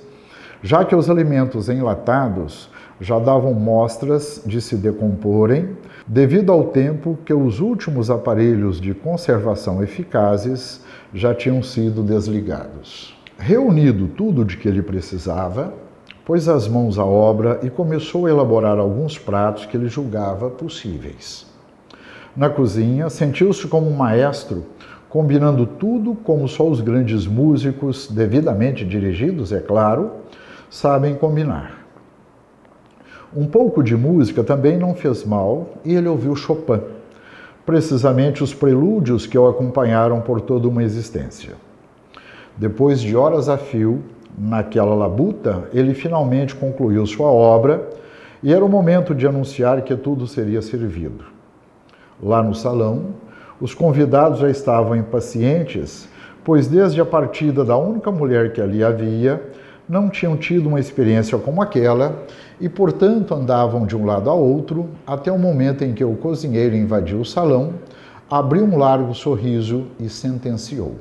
já 0.61 0.85
que 0.85 0.95
os 0.95 1.09
alimentos 1.09 1.69
enlatados 1.69 2.69
já 3.01 3.17
davam 3.17 3.51
mostras 3.55 4.43
de 4.45 4.61
se 4.61 4.75
decomporem, 4.75 5.75
devido 6.05 6.51
ao 6.51 6.65
tempo 6.65 7.17
que 7.25 7.33
os 7.33 7.59
últimos 7.59 8.11
aparelhos 8.11 8.79
de 8.79 8.93
conservação 8.93 9.81
eficazes 9.81 10.83
já 11.11 11.33
tinham 11.33 11.63
sido 11.63 12.03
desligados. 12.03 13.14
Reunido 13.37 14.07
tudo 14.07 14.45
de 14.45 14.55
que 14.55 14.67
ele 14.67 14.81
precisava, 14.81 15.73
pôs 16.23 16.47
as 16.47 16.67
mãos 16.67 16.97
à 16.97 17.05
obra 17.05 17.59
e 17.63 17.69
começou 17.69 18.25
a 18.25 18.29
elaborar 18.29 18.79
alguns 18.79 19.19
pratos 19.19 19.65
que 19.65 19.75
ele 19.75 19.89
julgava 19.89 20.49
possíveis. 20.49 21.45
Na 22.35 22.49
cozinha, 22.49 23.09
sentiu-se 23.09 23.67
como 23.67 23.89
um 23.89 23.95
maestro, 23.95 24.65
combinando 25.09 25.65
tudo 25.65 26.15
como 26.15 26.47
só 26.47 26.67
os 26.67 26.79
grandes 26.81 27.27
músicos, 27.27 28.09
devidamente 28.09 28.85
dirigidos, 28.85 29.51
é 29.51 29.59
claro, 29.59 30.11
sabem 30.69 31.13
combinar. 31.13 31.85
Um 33.35 33.45
pouco 33.45 33.83
de 33.83 33.97
música 33.97 34.45
também 34.45 34.77
não 34.77 34.95
fez 34.95 35.25
mal 35.25 35.69
e 35.83 35.93
ele 35.93 36.07
ouviu 36.07 36.35
Chopin, 36.35 36.81
precisamente 37.65 38.41
os 38.41 38.53
prelúdios 38.53 39.27
que 39.27 39.37
o 39.37 39.47
acompanharam 39.47 40.21
por 40.21 40.39
toda 40.39 40.67
uma 40.69 40.83
existência. 40.83 41.64
Depois 42.57 43.01
de 43.01 43.15
horas 43.15 43.49
a 43.49 43.57
fio, 43.57 44.01
naquela 44.37 44.95
labuta, 44.95 45.69
ele 45.73 45.93
finalmente 45.93 46.55
concluiu 46.55 47.05
sua 47.05 47.27
obra 47.27 47.89
e 48.41 48.53
era 48.53 48.63
o 48.63 48.69
momento 48.69 49.13
de 49.13 49.27
anunciar 49.27 49.81
que 49.81 49.95
tudo 49.95 50.25
seria 50.27 50.61
servido. 50.61 51.25
Lá 52.21 52.41
no 52.41 52.55
salão, 52.55 53.13
Os 53.59 53.73
convidados 53.73 54.39
já 54.39 54.49
estavam 54.49 54.95
impacientes, 54.97 56.09
pois 56.43 56.67
desde 56.67 56.99
a 56.99 57.05
partida 57.05 57.63
da 57.63 57.77
única 57.77 58.11
mulher 58.11 58.51
que 58.51 58.59
ali 58.59 58.83
havia, 58.83 59.41
não 59.87 60.09
tinham 60.09 60.35
tido 60.35 60.67
uma 60.67 60.79
experiência 60.79 61.37
como 61.37 61.61
aquela 61.61 62.23
e, 62.59 62.67
portanto, 62.67 63.33
andavam 63.33 63.85
de 63.85 63.95
um 63.95 64.05
lado 64.05 64.29
a 64.29 64.33
outro 64.33 64.89
até 65.07 65.31
o 65.31 65.39
momento 65.39 65.83
em 65.83 65.93
que 65.93 66.03
o 66.03 66.15
cozinheiro 66.15 66.75
invadiu 66.75 67.19
o 67.21 67.25
salão, 67.25 67.75
abriu 68.29 68.65
um 68.65 68.77
largo 68.77 69.13
sorriso 69.13 69.85
e 69.99 70.09
sentenciou: 70.09 70.95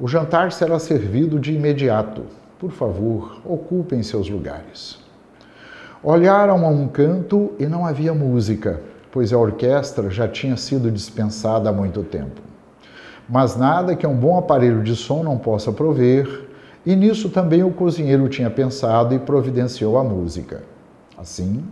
O 0.00 0.06
jantar 0.06 0.52
será 0.52 0.78
servido 0.78 1.40
de 1.40 1.52
imediato. 1.52 2.22
Por 2.56 2.70
favor, 2.70 3.40
ocupem 3.44 4.00
seus 4.02 4.30
lugares. 4.30 4.98
Olharam 6.04 6.64
a 6.64 6.68
um 6.68 6.86
canto 6.86 7.52
e 7.58 7.66
não 7.66 7.84
havia 7.84 8.14
música, 8.14 8.80
pois 9.10 9.32
a 9.32 9.38
orquestra 9.38 10.08
já 10.08 10.28
tinha 10.28 10.56
sido 10.56 10.88
dispensada 10.88 11.68
há 11.68 11.72
muito 11.72 12.04
tempo. 12.04 12.40
Mas 13.28 13.56
nada 13.56 13.96
que 13.96 14.06
um 14.06 14.14
bom 14.14 14.38
aparelho 14.38 14.84
de 14.84 14.94
som 14.94 15.24
não 15.24 15.36
possa 15.36 15.72
prover 15.72 16.46
e 16.86 16.94
nisso 16.94 17.28
também 17.28 17.64
o 17.64 17.72
cozinheiro 17.72 18.28
tinha 18.28 18.48
pensado 18.48 19.12
e 19.16 19.18
providenciou 19.18 19.98
a 19.98 20.04
música. 20.04 20.62
Assim, 21.18 21.64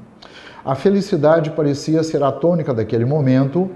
a 0.65 0.75
felicidade 0.75 1.51
parecia 1.53 2.03
ser 2.03 2.25
a 2.25 2.33
tônica 2.33 2.75
daquele 2.75 3.05
momento, 3.05 3.71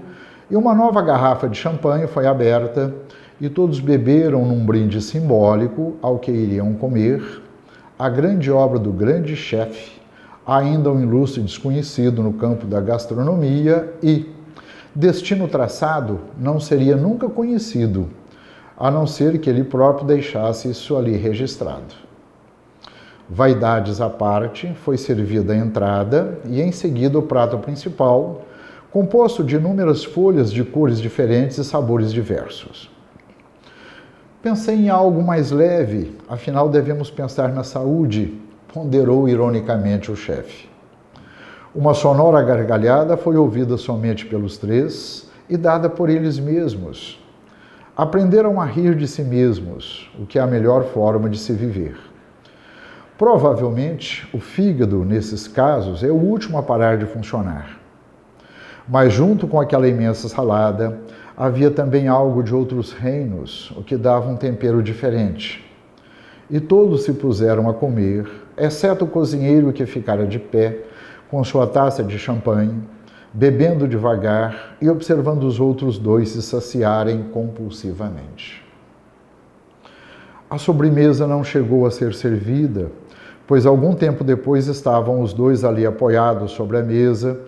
e 0.49 0.57
uma 0.57 0.75
nova 0.75 1.01
garrafa 1.01 1.47
de 1.47 1.57
champanhe 1.57 2.05
foi 2.05 2.27
aberta 2.27 2.93
e 3.41 3.49
todos 3.49 3.79
beberam 3.79 4.45
num 4.45 4.63
brinde 4.63 5.01
simbólico 5.01 5.95
ao 5.99 6.19
que 6.19 6.31
iriam 6.31 6.73
comer, 6.73 7.41
a 7.97 8.07
grande 8.07 8.51
obra 8.51 8.77
do 8.77 8.91
grande 8.91 9.35
chefe, 9.35 9.99
ainda 10.45 10.91
um 10.91 11.01
ilustre 11.01 11.41
desconhecido 11.41 12.21
no 12.21 12.33
campo 12.33 12.67
da 12.67 12.79
gastronomia 12.79 13.91
e, 14.03 14.29
destino 14.93 15.47
traçado, 15.47 16.19
não 16.37 16.59
seria 16.59 16.95
nunca 16.95 17.27
conhecido 17.27 18.07
a 18.77 18.91
não 18.91 19.07
ser 19.07 19.39
que 19.39 19.49
ele 19.49 19.63
próprio 19.63 20.05
deixasse 20.05 20.69
isso 20.69 20.95
ali 20.95 21.15
registrado. 21.15 21.95
Vaidades 23.27 24.01
à 24.01 24.09
parte, 24.09 24.71
foi 24.83 24.97
servida 24.97 25.53
a 25.53 25.57
entrada 25.57 26.39
e 26.45 26.61
em 26.61 26.71
seguida 26.71 27.17
o 27.17 27.23
prato 27.23 27.57
principal, 27.57 28.41
composto 28.91 29.43
de 29.43 29.55
inúmeras 29.55 30.03
folhas 30.03 30.51
de 30.51 30.63
cores 30.63 30.99
diferentes 30.99 31.57
e 31.57 31.63
sabores 31.63 32.11
diversos. 32.11 32.91
Pensei 34.41 34.75
em 34.75 34.89
algo 34.89 35.21
mais 35.21 35.51
leve, 35.51 36.17
afinal 36.27 36.67
devemos 36.67 37.11
pensar 37.11 37.49
na 37.49 37.63
saúde, 37.63 38.41
ponderou 38.73 39.29
ironicamente 39.29 40.11
o 40.11 40.15
chefe. 40.15 40.67
Uma 41.75 41.93
sonora 41.93 42.41
gargalhada 42.41 43.15
foi 43.15 43.37
ouvida 43.37 43.77
somente 43.77 44.25
pelos 44.25 44.57
três 44.57 45.29
e 45.47 45.55
dada 45.55 45.87
por 45.87 46.09
eles 46.09 46.39
mesmos, 46.39 47.23
aprenderam 47.95 48.59
a 48.59 48.65
rir 48.65 48.95
de 48.95 49.07
si 49.07 49.21
mesmos, 49.21 50.11
o 50.19 50.25
que 50.25 50.39
é 50.39 50.41
a 50.41 50.47
melhor 50.47 50.85
forma 50.85 51.29
de 51.29 51.37
se 51.37 51.53
viver. 51.53 51.95
Provavelmente, 53.19 54.27
o 54.33 54.39
fígado, 54.39 55.05
nesses 55.05 55.47
casos, 55.47 56.03
é 56.03 56.09
o 56.09 56.15
último 56.15 56.57
a 56.57 56.63
parar 56.63 56.97
de 56.97 57.05
funcionar. 57.05 57.77
Mas, 58.89 59.13
junto 59.13 59.47
com 59.47 59.61
aquela 59.61 59.87
imensa 59.87 60.27
salada, 60.27 60.99
havia 61.41 61.71
também 61.71 62.07
algo 62.07 62.43
de 62.43 62.53
outros 62.53 62.91
reinos, 62.91 63.73
o 63.75 63.81
que 63.81 63.97
dava 63.97 64.29
um 64.29 64.35
tempero 64.35 64.83
diferente. 64.83 65.67
E 66.47 66.59
todos 66.59 67.01
se 67.01 67.13
puseram 67.13 67.67
a 67.67 67.73
comer, 67.73 68.29
exceto 68.55 69.05
o 69.05 69.07
cozinheiro 69.07 69.73
que 69.73 69.87
ficara 69.87 70.27
de 70.27 70.37
pé, 70.37 70.83
com 71.31 71.43
sua 71.43 71.65
taça 71.65 72.03
de 72.03 72.19
champanhe, 72.19 72.79
bebendo 73.33 73.87
devagar 73.87 74.75
e 74.79 74.87
observando 74.87 75.45
os 75.45 75.59
outros 75.59 75.97
dois 75.97 76.29
se 76.29 76.43
saciarem 76.43 77.23
compulsivamente. 77.33 78.63
A 80.47 80.59
sobremesa 80.59 81.25
não 81.25 81.43
chegou 81.43 81.87
a 81.87 81.91
ser 81.91 82.13
servida, 82.13 82.91
pois 83.47 83.65
algum 83.65 83.95
tempo 83.95 84.23
depois 84.23 84.67
estavam 84.67 85.21
os 85.21 85.33
dois 85.33 85.63
ali 85.63 85.87
apoiados 85.87 86.51
sobre 86.51 86.77
a 86.77 86.83
mesa, 86.83 87.39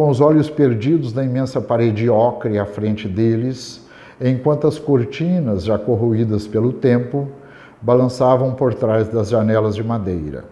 com 0.00 0.08
os 0.08 0.18
olhos 0.18 0.48
perdidos 0.48 1.12
na 1.12 1.22
imensa 1.22 1.60
parede 1.60 2.08
ocre 2.08 2.58
à 2.58 2.64
frente 2.64 3.06
deles, 3.06 3.86
enquanto 4.18 4.66
as 4.66 4.78
cortinas, 4.78 5.62
já 5.62 5.78
corroídas 5.78 6.46
pelo 6.46 6.72
tempo, 6.72 7.28
balançavam 7.82 8.54
por 8.54 8.72
trás 8.72 9.08
das 9.08 9.28
janelas 9.28 9.76
de 9.76 9.84
madeira. 9.84 10.46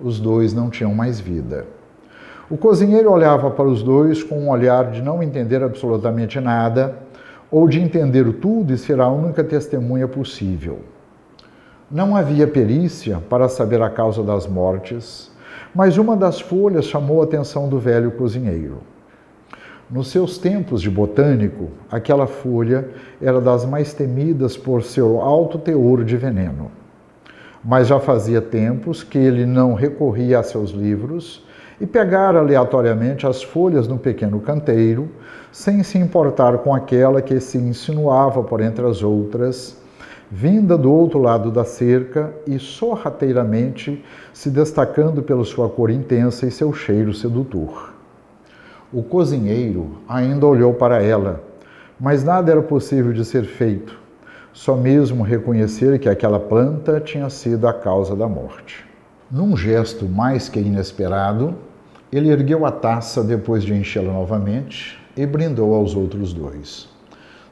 Os 0.00 0.18
dois 0.18 0.54
não 0.54 0.70
tinham 0.70 0.94
mais 0.94 1.20
vida. 1.20 1.66
O 2.48 2.56
cozinheiro 2.56 3.12
olhava 3.12 3.50
para 3.50 3.68
os 3.68 3.82
dois 3.82 4.22
com 4.22 4.38
um 4.38 4.48
olhar 4.48 4.92
de 4.92 5.02
não 5.02 5.22
entender 5.22 5.62
absolutamente 5.62 6.40
nada, 6.40 6.96
ou 7.50 7.68
de 7.68 7.78
entender 7.78 8.32
tudo 8.40 8.72
e 8.72 8.78
ser 8.78 8.98
a 8.98 9.08
única 9.08 9.44
testemunha 9.44 10.08
possível. 10.08 10.78
Não 11.90 12.16
havia 12.16 12.46
perícia 12.46 13.18
para 13.28 13.46
saber 13.46 13.82
a 13.82 13.90
causa 13.90 14.22
das 14.22 14.46
mortes, 14.46 15.30
mas 15.78 15.96
uma 15.96 16.16
das 16.16 16.40
folhas 16.40 16.86
chamou 16.86 17.20
a 17.20 17.24
atenção 17.24 17.68
do 17.68 17.78
velho 17.78 18.10
cozinheiro. 18.10 18.78
Nos 19.88 20.08
seus 20.08 20.36
tempos 20.36 20.82
de 20.82 20.90
botânico, 20.90 21.68
aquela 21.88 22.26
folha 22.26 22.88
era 23.22 23.40
das 23.40 23.64
mais 23.64 23.94
temidas 23.94 24.56
por 24.56 24.82
seu 24.82 25.20
alto 25.20 25.56
teor 25.56 26.02
de 26.02 26.16
veneno. 26.16 26.68
Mas 27.64 27.86
já 27.86 28.00
fazia 28.00 28.40
tempos 28.40 29.04
que 29.04 29.18
ele 29.18 29.46
não 29.46 29.72
recorria 29.72 30.40
a 30.40 30.42
seus 30.42 30.72
livros 30.72 31.46
e 31.80 31.86
pegar 31.86 32.34
aleatoriamente 32.34 33.24
as 33.24 33.40
folhas 33.40 33.86
no 33.86 33.98
pequeno 33.98 34.40
canteiro, 34.40 35.08
sem 35.52 35.84
se 35.84 35.96
importar 35.96 36.58
com 36.58 36.74
aquela 36.74 37.22
que 37.22 37.38
se 37.38 37.56
insinuava 37.56 38.42
por 38.42 38.60
entre 38.60 38.84
as 38.84 39.00
outras, 39.00 39.77
vinda 40.30 40.76
do 40.76 40.92
outro 40.92 41.18
lado 41.18 41.50
da 41.50 41.64
cerca 41.64 42.34
e 42.46 42.58
sorrateiramente 42.58 44.04
se 44.32 44.50
destacando 44.50 45.22
pela 45.22 45.44
sua 45.44 45.68
cor 45.68 45.90
intensa 45.90 46.46
e 46.46 46.50
seu 46.50 46.72
cheiro 46.72 47.14
sedutor. 47.14 47.94
O 48.92 49.02
cozinheiro 49.02 49.98
ainda 50.08 50.46
olhou 50.46 50.74
para 50.74 51.02
ela, 51.02 51.42
mas 51.98 52.24
nada 52.24 52.52
era 52.52 52.62
possível 52.62 53.12
de 53.12 53.24
ser 53.24 53.44
feito, 53.44 53.98
só 54.52 54.76
mesmo 54.76 55.22
reconhecer 55.22 55.98
que 55.98 56.08
aquela 56.08 56.38
planta 56.38 57.00
tinha 57.00 57.28
sido 57.30 57.66
a 57.66 57.72
causa 57.72 58.14
da 58.14 58.28
morte. 58.28 58.86
Num 59.30 59.56
gesto 59.56 60.06
mais 60.06 60.48
que 60.48 60.58
inesperado, 60.58 61.54
ele 62.10 62.30
ergueu 62.30 62.64
a 62.64 62.72
taça 62.72 63.22
depois 63.22 63.62
de 63.62 63.74
enchê-la 63.74 64.12
novamente 64.12 64.98
e 65.16 65.26
brindou 65.26 65.74
aos 65.74 65.94
outros 65.94 66.32
dois. 66.32 66.88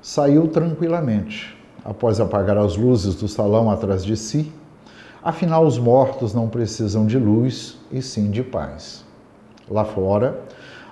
Saiu 0.00 0.48
tranquilamente, 0.48 1.55
após 1.86 2.18
apagar 2.18 2.58
as 2.58 2.76
luzes 2.76 3.14
do 3.14 3.28
salão 3.28 3.70
atrás 3.70 4.04
de 4.04 4.16
si. 4.16 4.52
Afinal, 5.22 5.64
os 5.64 5.78
mortos 5.78 6.34
não 6.34 6.48
precisam 6.48 7.06
de 7.06 7.16
luz 7.16 7.78
e 7.92 8.02
sim 8.02 8.28
de 8.28 8.42
paz. 8.42 9.04
Lá 9.70 9.84
fora, 9.84 10.40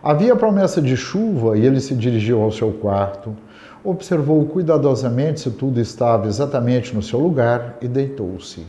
havia 0.01 0.37
promessa 0.37 0.81
de 0.81 0.97
chuva 0.97 1.59
e 1.59 1.67
ele 1.67 1.81
se 1.81 1.97
dirigiu 1.97 2.41
ao 2.41 2.53
seu 2.53 2.73
quarto, 2.73 3.35
observou 3.83 4.45
cuidadosamente 4.47 5.41
se 5.41 5.51
tudo 5.51 5.81
estava 5.81 6.29
exatamente 6.29 6.95
no 6.95 7.03
seu 7.03 7.19
lugar 7.19 7.77
e 7.83 7.89
deitou-se. 7.89 8.65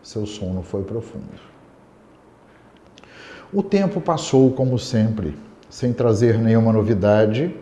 Seu 0.00 0.26
sono 0.26 0.62
foi 0.62 0.82
profundo. 0.82 1.54
O 3.52 3.62
tempo 3.62 4.00
passou 4.00 4.52
como 4.52 4.78
sempre, 4.78 5.36
sem 5.68 5.92
trazer 5.92 6.38
nenhuma 6.38 6.72
novidade. 6.72 7.54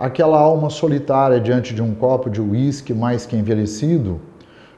Aquela 0.00 0.40
alma 0.40 0.70
solitária 0.70 1.38
diante 1.38 1.74
de 1.74 1.82
um 1.82 1.94
copo 1.94 2.30
de 2.30 2.40
uísque 2.40 2.94
mais 2.94 3.26
que 3.26 3.36
envelhecido, 3.36 4.18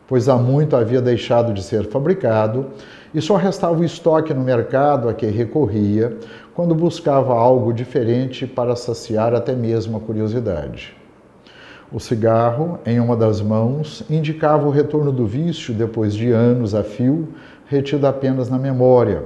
pois 0.08 0.28
há 0.28 0.36
muito 0.36 0.74
havia 0.74 1.00
deixado 1.00 1.54
de 1.54 1.62
ser 1.62 1.84
fabricado 1.84 2.66
e 3.14 3.22
só 3.22 3.36
restava 3.36 3.78
o 3.78 3.84
estoque 3.84 4.34
no 4.34 4.40
mercado 4.40 5.08
a 5.08 5.14
que 5.14 5.26
recorria 5.26 6.18
quando 6.54 6.74
buscava 6.74 7.34
algo 7.34 7.72
diferente 7.72 8.48
para 8.48 8.74
saciar 8.74 9.32
até 9.32 9.54
mesmo 9.54 9.96
a 9.96 10.00
curiosidade. 10.00 10.92
O 11.92 12.00
cigarro, 12.00 12.80
em 12.84 12.98
uma 12.98 13.16
das 13.16 13.40
mãos, 13.40 14.02
indicava 14.10 14.66
o 14.66 14.72
retorno 14.72 15.12
do 15.12 15.24
vício 15.24 15.72
depois 15.72 16.14
de 16.14 16.32
anos 16.32 16.74
a 16.74 16.82
fio, 16.82 17.28
retido 17.66 18.08
apenas 18.08 18.50
na 18.50 18.58
memória, 18.58 19.22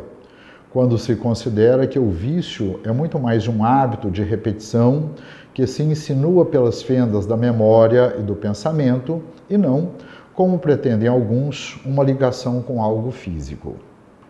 quando 0.70 0.98
se 0.98 1.16
considera 1.16 1.87
que 1.87 1.98
o 1.98 2.11
vício 2.11 2.80
é 2.85 2.92
muito 2.92 3.18
mais 3.18 3.48
um 3.48 3.64
hábito 3.64 4.11
de 4.11 4.22
repetição 4.22 5.12
que 5.57 5.66
se 5.66 5.83
insinua 5.83 6.45
pelas 6.45 6.83
fendas 6.83 7.25
da 7.25 7.35
memória 7.35 8.14
e 8.19 8.23
do 8.23 8.35
pensamento 8.35 9.23
e 9.49 9.57
não, 9.57 9.92
como 10.35 10.59
pretendem 10.59 11.09
alguns, 11.09 11.81
uma 11.83 12.05
ligação 12.05 12.61
com 12.61 12.83
algo 12.83 13.11
físico. 13.11 13.75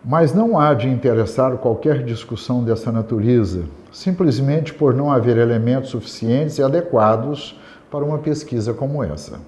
Mas 0.05 0.33
não 0.33 0.57
há 0.57 0.73
de 0.73 0.87
interessar 0.87 1.57
qualquer 1.57 2.01
discussão 2.01 2.63
dessa 2.63 2.93
natureza, 2.93 3.65
simplesmente 3.91 4.73
por 4.73 4.93
não 4.93 5.11
haver 5.11 5.35
elementos 5.35 5.89
suficientes 5.89 6.59
e 6.59 6.63
adequados 6.63 7.59
para 7.91 8.05
uma 8.05 8.19
pesquisa 8.19 8.73
como 8.73 9.03
essa. 9.03 9.41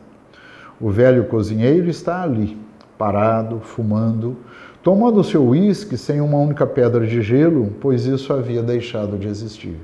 O 0.82 0.92
velho 0.92 1.28
cozinheiro 1.28 1.90
está 1.90 2.24
ali, 2.24 2.58
parado, 2.98 3.62
fumando, 3.62 4.36
tomando 4.84 5.24
seu 5.24 5.48
uísque 5.48 5.96
sem 5.96 6.20
uma 6.20 6.40
única 6.40 6.68
pedra 6.68 7.08
de 7.08 7.22
gelo, 7.22 7.74
pois 7.80 8.06
isso 8.06 8.34
havia 8.34 8.62
deixado 8.62 9.18
de 9.18 9.30
existir. 9.30 9.80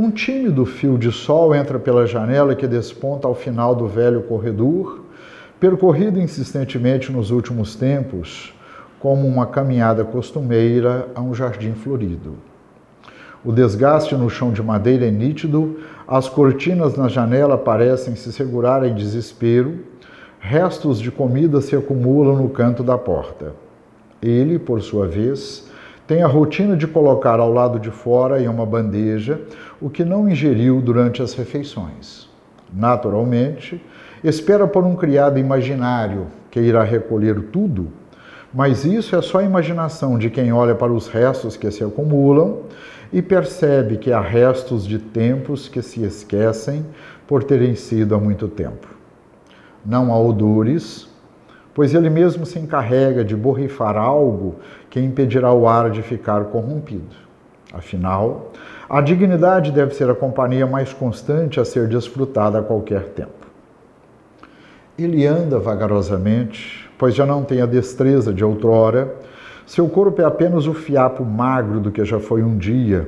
Um 0.00 0.12
tímido 0.12 0.64
fio 0.64 0.96
de 0.96 1.10
sol 1.10 1.52
entra 1.52 1.76
pela 1.76 2.06
janela 2.06 2.54
que 2.54 2.68
desponta 2.68 3.26
ao 3.26 3.34
final 3.34 3.74
do 3.74 3.88
velho 3.88 4.22
corredor, 4.22 5.00
percorrido 5.58 6.20
insistentemente 6.20 7.10
nos 7.10 7.32
últimos 7.32 7.74
tempos, 7.74 8.54
como 9.00 9.26
uma 9.26 9.44
caminhada 9.44 10.04
costumeira 10.04 11.08
a 11.16 11.20
um 11.20 11.34
jardim 11.34 11.72
florido. 11.72 12.34
O 13.44 13.50
desgaste 13.50 14.14
no 14.14 14.30
chão 14.30 14.52
de 14.52 14.62
madeira 14.62 15.04
é 15.04 15.10
nítido, 15.10 15.80
as 16.06 16.28
cortinas 16.28 16.96
na 16.96 17.08
janela 17.08 17.58
parecem 17.58 18.14
se 18.14 18.32
segurar 18.32 18.86
em 18.86 18.94
desespero, 18.94 19.80
restos 20.38 21.00
de 21.00 21.10
comida 21.10 21.60
se 21.60 21.74
acumulam 21.74 22.36
no 22.36 22.48
canto 22.50 22.84
da 22.84 22.96
porta. 22.96 23.52
Ele, 24.22 24.60
por 24.60 24.80
sua 24.80 25.08
vez, 25.08 25.67
tem 26.08 26.22
a 26.22 26.26
rotina 26.26 26.76
de 26.76 26.88
colocar 26.88 27.38
ao 27.38 27.52
lado 27.52 27.78
de 27.78 27.92
fora 27.92 28.42
em 28.42 28.48
uma 28.48 28.66
bandeja 28.66 29.40
o 29.80 29.88
que 29.88 30.04
não 30.04 30.28
ingeriu 30.28 30.80
durante 30.80 31.22
as 31.22 31.34
refeições. 31.34 32.28
Naturalmente, 32.72 33.80
espera 34.24 34.66
por 34.66 34.82
um 34.82 34.96
criado 34.96 35.38
imaginário 35.38 36.26
que 36.50 36.58
irá 36.58 36.82
recolher 36.82 37.40
tudo 37.52 37.92
mas 38.52 38.84
isso 38.84 39.14
é 39.14 39.20
só 39.20 39.38
a 39.38 39.44
imaginação 39.44 40.18
de 40.18 40.30
quem 40.30 40.52
olha 40.52 40.74
para 40.74 40.92
os 40.92 41.06
restos 41.06 41.56
que 41.56 41.70
se 41.70 41.84
acumulam 41.84 42.62
e 43.12 43.20
percebe 43.20 43.98
que 43.98 44.10
há 44.10 44.20
restos 44.20 44.86
de 44.86 44.98
tempos 44.98 45.68
que 45.68 45.82
se 45.82 46.02
esquecem 46.02 46.84
por 47.26 47.44
terem 47.44 47.74
sido 47.74 48.14
há 48.14 48.18
muito 48.18 48.48
tempo. 48.48 48.88
Não 49.84 50.12
há 50.12 50.18
odores, 50.18 51.08
pois 51.74 51.94
ele 51.94 52.08
mesmo 52.08 52.46
se 52.46 52.58
encarrega 52.58 53.22
de 53.22 53.36
borrifar 53.36 53.98
algo 53.98 54.56
que 54.90 55.00
impedirá 55.00 55.52
o 55.52 55.68
ar 55.68 55.90
de 55.90 56.02
ficar 56.02 56.44
corrompido. 56.44 57.16
Afinal, 57.72 58.52
a 58.88 59.00
dignidade 59.00 59.70
deve 59.70 59.94
ser 59.94 60.08
a 60.08 60.14
companhia 60.14 60.66
mais 60.66 60.92
constante 60.92 61.60
a 61.60 61.64
ser 61.64 61.86
desfrutada 61.86 62.58
a 62.58 62.62
qualquer 62.62 63.04
tempo. 63.10 63.46
Ele 64.98 65.26
anda 65.26 65.58
vagarosamente, 65.58 66.90
pois 66.96 67.14
já 67.14 67.26
não 67.26 67.44
tem 67.44 67.60
a 67.60 67.66
destreza 67.66 68.32
de 68.32 68.42
outrora. 68.42 69.14
Seu 69.66 69.88
corpo 69.88 70.22
é 70.22 70.24
apenas 70.24 70.66
o 70.66 70.72
fiapo 70.72 71.24
magro 71.24 71.78
do 71.78 71.92
que 71.92 72.04
já 72.04 72.18
foi 72.18 72.42
um 72.42 72.56
dia, 72.56 73.06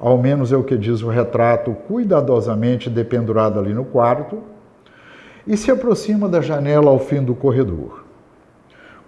ao 0.00 0.18
menos 0.18 0.52
é 0.52 0.56
o 0.56 0.64
que 0.64 0.76
diz 0.76 1.00
o 1.00 1.08
retrato 1.08 1.72
cuidadosamente 1.86 2.90
dependurado 2.90 3.60
ali 3.60 3.72
no 3.72 3.84
quarto, 3.84 4.42
e 5.46 5.56
se 5.56 5.70
aproxima 5.70 6.28
da 6.28 6.40
janela 6.40 6.90
ao 6.90 6.98
fim 6.98 7.22
do 7.22 7.34
corredor. 7.34 8.04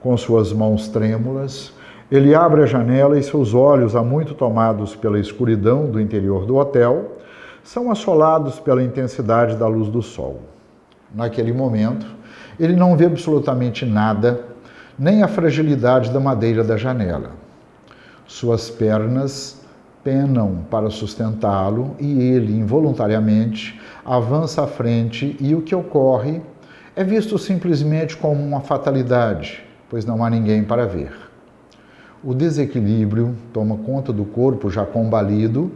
Com 0.00 0.16
suas 0.16 0.52
mãos 0.52 0.88
trêmulas, 0.88 1.74
ele 2.14 2.32
abre 2.32 2.62
a 2.62 2.66
janela 2.66 3.18
e 3.18 3.22
seus 3.24 3.54
olhos, 3.54 3.96
há 3.96 4.02
muito 4.04 4.34
tomados 4.34 4.94
pela 4.94 5.18
escuridão 5.18 5.90
do 5.90 6.00
interior 6.00 6.46
do 6.46 6.54
hotel, 6.54 7.18
são 7.64 7.90
assolados 7.90 8.60
pela 8.60 8.84
intensidade 8.84 9.56
da 9.56 9.66
luz 9.66 9.88
do 9.88 10.00
sol. 10.00 10.40
Naquele 11.12 11.52
momento, 11.52 12.06
ele 12.60 12.76
não 12.76 12.96
vê 12.96 13.06
absolutamente 13.06 13.84
nada, 13.84 14.44
nem 14.96 15.24
a 15.24 15.28
fragilidade 15.28 16.12
da 16.12 16.20
madeira 16.20 16.62
da 16.62 16.76
janela. 16.76 17.32
Suas 18.28 18.70
pernas 18.70 19.60
penam 20.04 20.64
para 20.70 20.90
sustentá-lo 20.90 21.96
e 21.98 22.22
ele, 22.22 22.56
involuntariamente, 22.56 23.80
avança 24.04 24.62
à 24.62 24.68
frente 24.68 25.36
e 25.40 25.52
o 25.52 25.62
que 25.62 25.74
ocorre 25.74 26.40
é 26.94 27.02
visto 27.02 27.36
simplesmente 27.40 28.16
como 28.16 28.40
uma 28.40 28.60
fatalidade, 28.60 29.64
pois 29.90 30.04
não 30.04 30.24
há 30.24 30.30
ninguém 30.30 30.62
para 30.62 30.86
ver. 30.86 31.23
O 32.26 32.32
desequilíbrio 32.32 33.36
toma 33.52 33.76
conta 33.76 34.10
do 34.10 34.24
corpo 34.24 34.70
já 34.70 34.86
combalido 34.86 35.70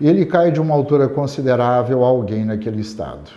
e 0.00 0.08
ele 0.08 0.24
cai 0.24 0.50
de 0.50 0.58
uma 0.58 0.74
altura 0.74 1.06
considerável 1.06 2.02
a 2.02 2.08
alguém 2.08 2.42
naquele 2.42 2.80
estado. 2.80 3.30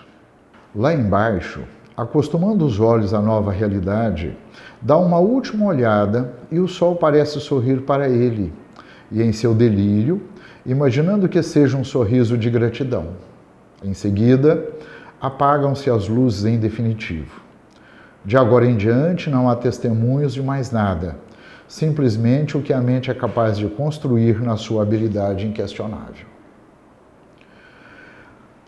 Lá 0.73 0.93
embaixo, 0.93 1.63
acostumando 1.97 2.65
os 2.65 2.79
olhos 2.79 3.13
à 3.13 3.21
nova 3.21 3.51
realidade, 3.51 4.37
dá 4.81 4.97
uma 4.97 5.19
última 5.19 5.65
olhada 5.65 6.35
e 6.49 6.57
o 6.57 6.67
sol 6.69 6.95
parece 6.95 7.37
sorrir 7.41 7.81
para 7.81 8.07
ele, 8.07 8.53
e 9.11 9.21
em 9.21 9.33
seu 9.33 9.53
delírio, 9.53 10.21
imaginando 10.65 11.27
que 11.27 11.43
seja 11.43 11.75
um 11.75 11.83
sorriso 11.83 12.37
de 12.37 12.49
gratidão. 12.49 13.09
Em 13.83 13.93
seguida, 13.93 14.65
apagam-se 15.19 15.89
as 15.89 16.07
luzes 16.07 16.45
em 16.45 16.57
definitivo. 16.57 17.41
De 18.23 18.37
agora 18.37 18.65
em 18.65 18.77
diante, 18.77 19.29
não 19.29 19.49
há 19.49 19.55
testemunhos 19.57 20.33
de 20.33 20.41
mais 20.41 20.71
nada, 20.71 21.17
simplesmente 21.73 22.55
o 22.55 22.61
que 22.61 22.71
a 22.71 22.79
mente 22.79 23.09
é 23.09 23.15
capaz 23.15 23.57
de 23.57 23.65
construir 23.65 24.39
na 24.39 24.55
sua 24.55 24.83
habilidade 24.83 25.47
inquestionável. 25.47 26.27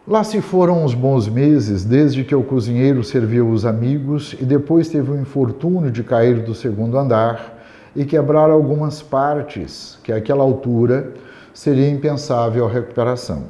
Lá 0.07 0.23
se 0.23 0.41
foram 0.41 0.83
os 0.83 0.95
bons 0.95 1.27
meses, 1.27 1.85
desde 1.85 2.23
que 2.23 2.33
o 2.33 2.41
cozinheiro 2.41 3.03
serviu 3.03 3.47
os 3.47 3.63
amigos 3.63 4.35
e 4.41 4.43
depois 4.43 4.89
teve 4.89 5.11
o 5.11 5.21
infortúnio 5.21 5.91
de 5.91 6.03
cair 6.03 6.41
do 6.41 6.55
segundo 6.55 6.97
andar 6.97 7.63
e 7.95 8.05
quebrar 8.05 8.49
algumas 8.49 9.03
partes 9.03 9.99
que, 10.03 10.11
àquela 10.11 10.41
altura, 10.43 11.13
seria 11.53 11.87
impensável 11.87 12.65
a 12.65 12.71
recuperação. 12.71 13.43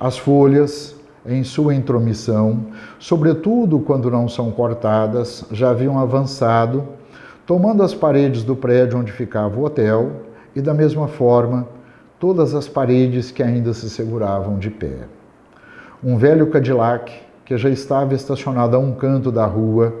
As 0.00 0.16
folhas, 0.16 0.96
em 1.26 1.44
sua 1.44 1.74
intromissão, 1.74 2.68
sobretudo 2.98 3.78
quando 3.80 4.10
não 4.10 4.26
são 4.26 4.50
cortadas, 4.50 5.44
já 5.52 5.68
haviam 5.68 5.98
avançado, 5.98 7.03
tomando 7.46 7.82
as 7.82 7.94
paredes 7.94 8.42
do 8.42 8.56
prédio 8.56 8.98
onde 8.98 9.12
ficava 9.12 9.58
o 9.58 9.64
hotel 9.64 10.12
e, 10.54 10.60
da 10.60 10.72
mesma 10.72 11.08
forma, 11.08 11.68
todas 12.18 12.54
as 12.54 12.68
paredes 12.68 13.30
que 13.30 13.42
ainda 13.42 13.74
se 13.74 13.90
seguravam 13.90 14.58
de 14.58 14.70
pé. 14.70 15.06
Um 16.02 16.16
velho 16.16 16.46
Cadillac, 16.46 17.12
que 17.44 17.56
já 17.58 17.68
estava 17.68 18.14
estacionado 18.14 18.76
a 18.76 18.78
um 18.78 18.92
canto 18.92 19.30
da 19.30 19.44
rua, 19.44 19.94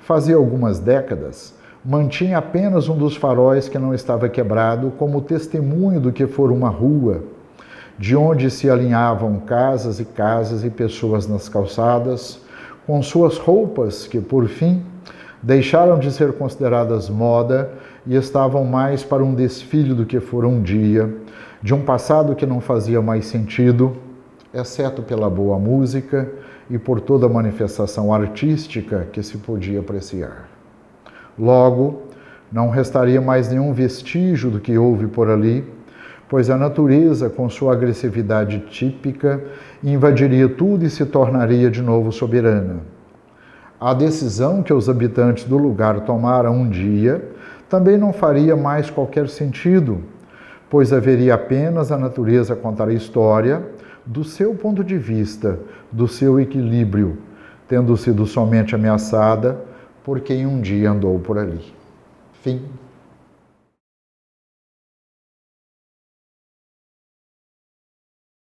fazia 0.00 0.36
algumas 0.36 0.78
décadas, 0.78 1.54
mantinha 1.84 2.38
apenas 2.38 2.88
um 2.88 2.96
dos 2.96 3.16
faróis 3.16 3.68
que 3.68 3.78
não 3.78 3.92
estava 3.92 4.28
quebrado 4.28 4.92
como 4.98 5.20
testemunho 5.20 6.00
do 6.00 6.12
que 6.12 6.26
for 6.26 6.52
uma 6.52 6.68
rua, 6.68 7.22
de 7.98 8.16
onde 8.16 8.50
se 8.50 8.70
alinhavam 8.70 9.40
casas 9.40 10.00
e 10.00 10.04
casas 10.04 10.64
e 10.64 10.70
pessoas 10.70 11.26
nas 11.26 11.48
calçadas, 11.48 12.40
com 12.86 13.02
suas 13.02 13.38
roupas 13.38 14.06
que, 14.06 14.20
por 14.20 14.46
fim, 14.46 14.82
deixaram 15.44 15.98
de 15.98 16.10
ser 16.10 16.32
consideradas 16.32 17.10
moda 17.10 17.70
e 18.06 18.16
estavam 18.16 18.64
mais 18.64 19.04
para 19.04 19.22
um 19.22 19.34
desfile 19.34 19.92
do 19.92 20.06
que 20.06 20.18
for 20.18 20.46
um 20.46 20.62
dia, 20.62 21.14
de 21.62 21.74
um 21.74 21.82
passado 21.82 22.34
que 22.34 22.46
não 22.46 22.62
fazia 22.62 23.02
mais 23.02 23.26
sentido 23.26 23.94
exceto 24.54 25.02
pela 25.02 25.28
boa 25.28 25.58
música 25.58 26.30
e 26.70 26.78
por 26.78 26.98
toda 26.98 27.26
a 27.26 27.28
manifestação 27.28 28.14
artística 28.14 29.06
que 29.12 29.22
se 29.22 29.36
podia 29.36 29.80
apreciar. 29.80 30.48
Logo, 31.38 32.04
não 32.50 32.70
restaria 32.70 33.20
mais 33.20 33.50
nenhum 33.50 33.72
vestígio 33.72 34.50
do 34.50 34.60
que 34.60 34.78
houve 34.78 35.08
por 35.08 35.28
ali, 35.28 35.62
pois 36.26 36.48
a 36.48 36.56
natureza, 36.56 37.28
com 37.28 37.50
sua 37.50 37.74
agressividade 37.74 38.60
típica, 38.70 39.44
invadiria 39.82 40.48
tudo 40.48 40.86
e 40.86 40.90
se 40.90 41.04
tornaria 41.04 41.70
de 41.70 41.82
novo 41.82 42.10
soberana. 42.10 42.93
A 43.84 43.92
decisão 43.92 44.62
que 44.62 44.72
os 44.72 44.88
habitantes 44.88 45.44
do 45.44 45.58
lugar 45.58 46.06
tomaram 46.06 46.54
um 46.54 46.70
dia 46.70 47.22
também 47.68 47.98
não 47.98 48.14
faria 48.14 48.56
mais 48.56 48.88
qualquer 48.88 49.28
sentido, 49.28 50.00
pois 50.70 50.90
haveria 50.90 51.34
apenas 51.34 51.92
a 51.92 51.98
natureza 51.98 52.56
contar 52.56 52.88
a 52.88 52.94
história 52.94 53.62
do 54.06 54.24
seu 54.24 54.54
ponto 54.54 54.82
de 54.82 54.96
vista, 54.96 55.58
do 55.92 56.08
seu 56.08 56.40
equilíbrio, 56.40 57.18
tendo 57.68 57.94
sido 57.94 58.24
somente 58.24 58.74
ameaçada 58.74 59.60
por 60.02 60.20
quem 60.20 60.46
um 60.46 60.62
dia 60.62 60.90
andou 60.90 61.18
por 61.18 61.36
ali. 61.36 61.60
Fim. 62.40 62.62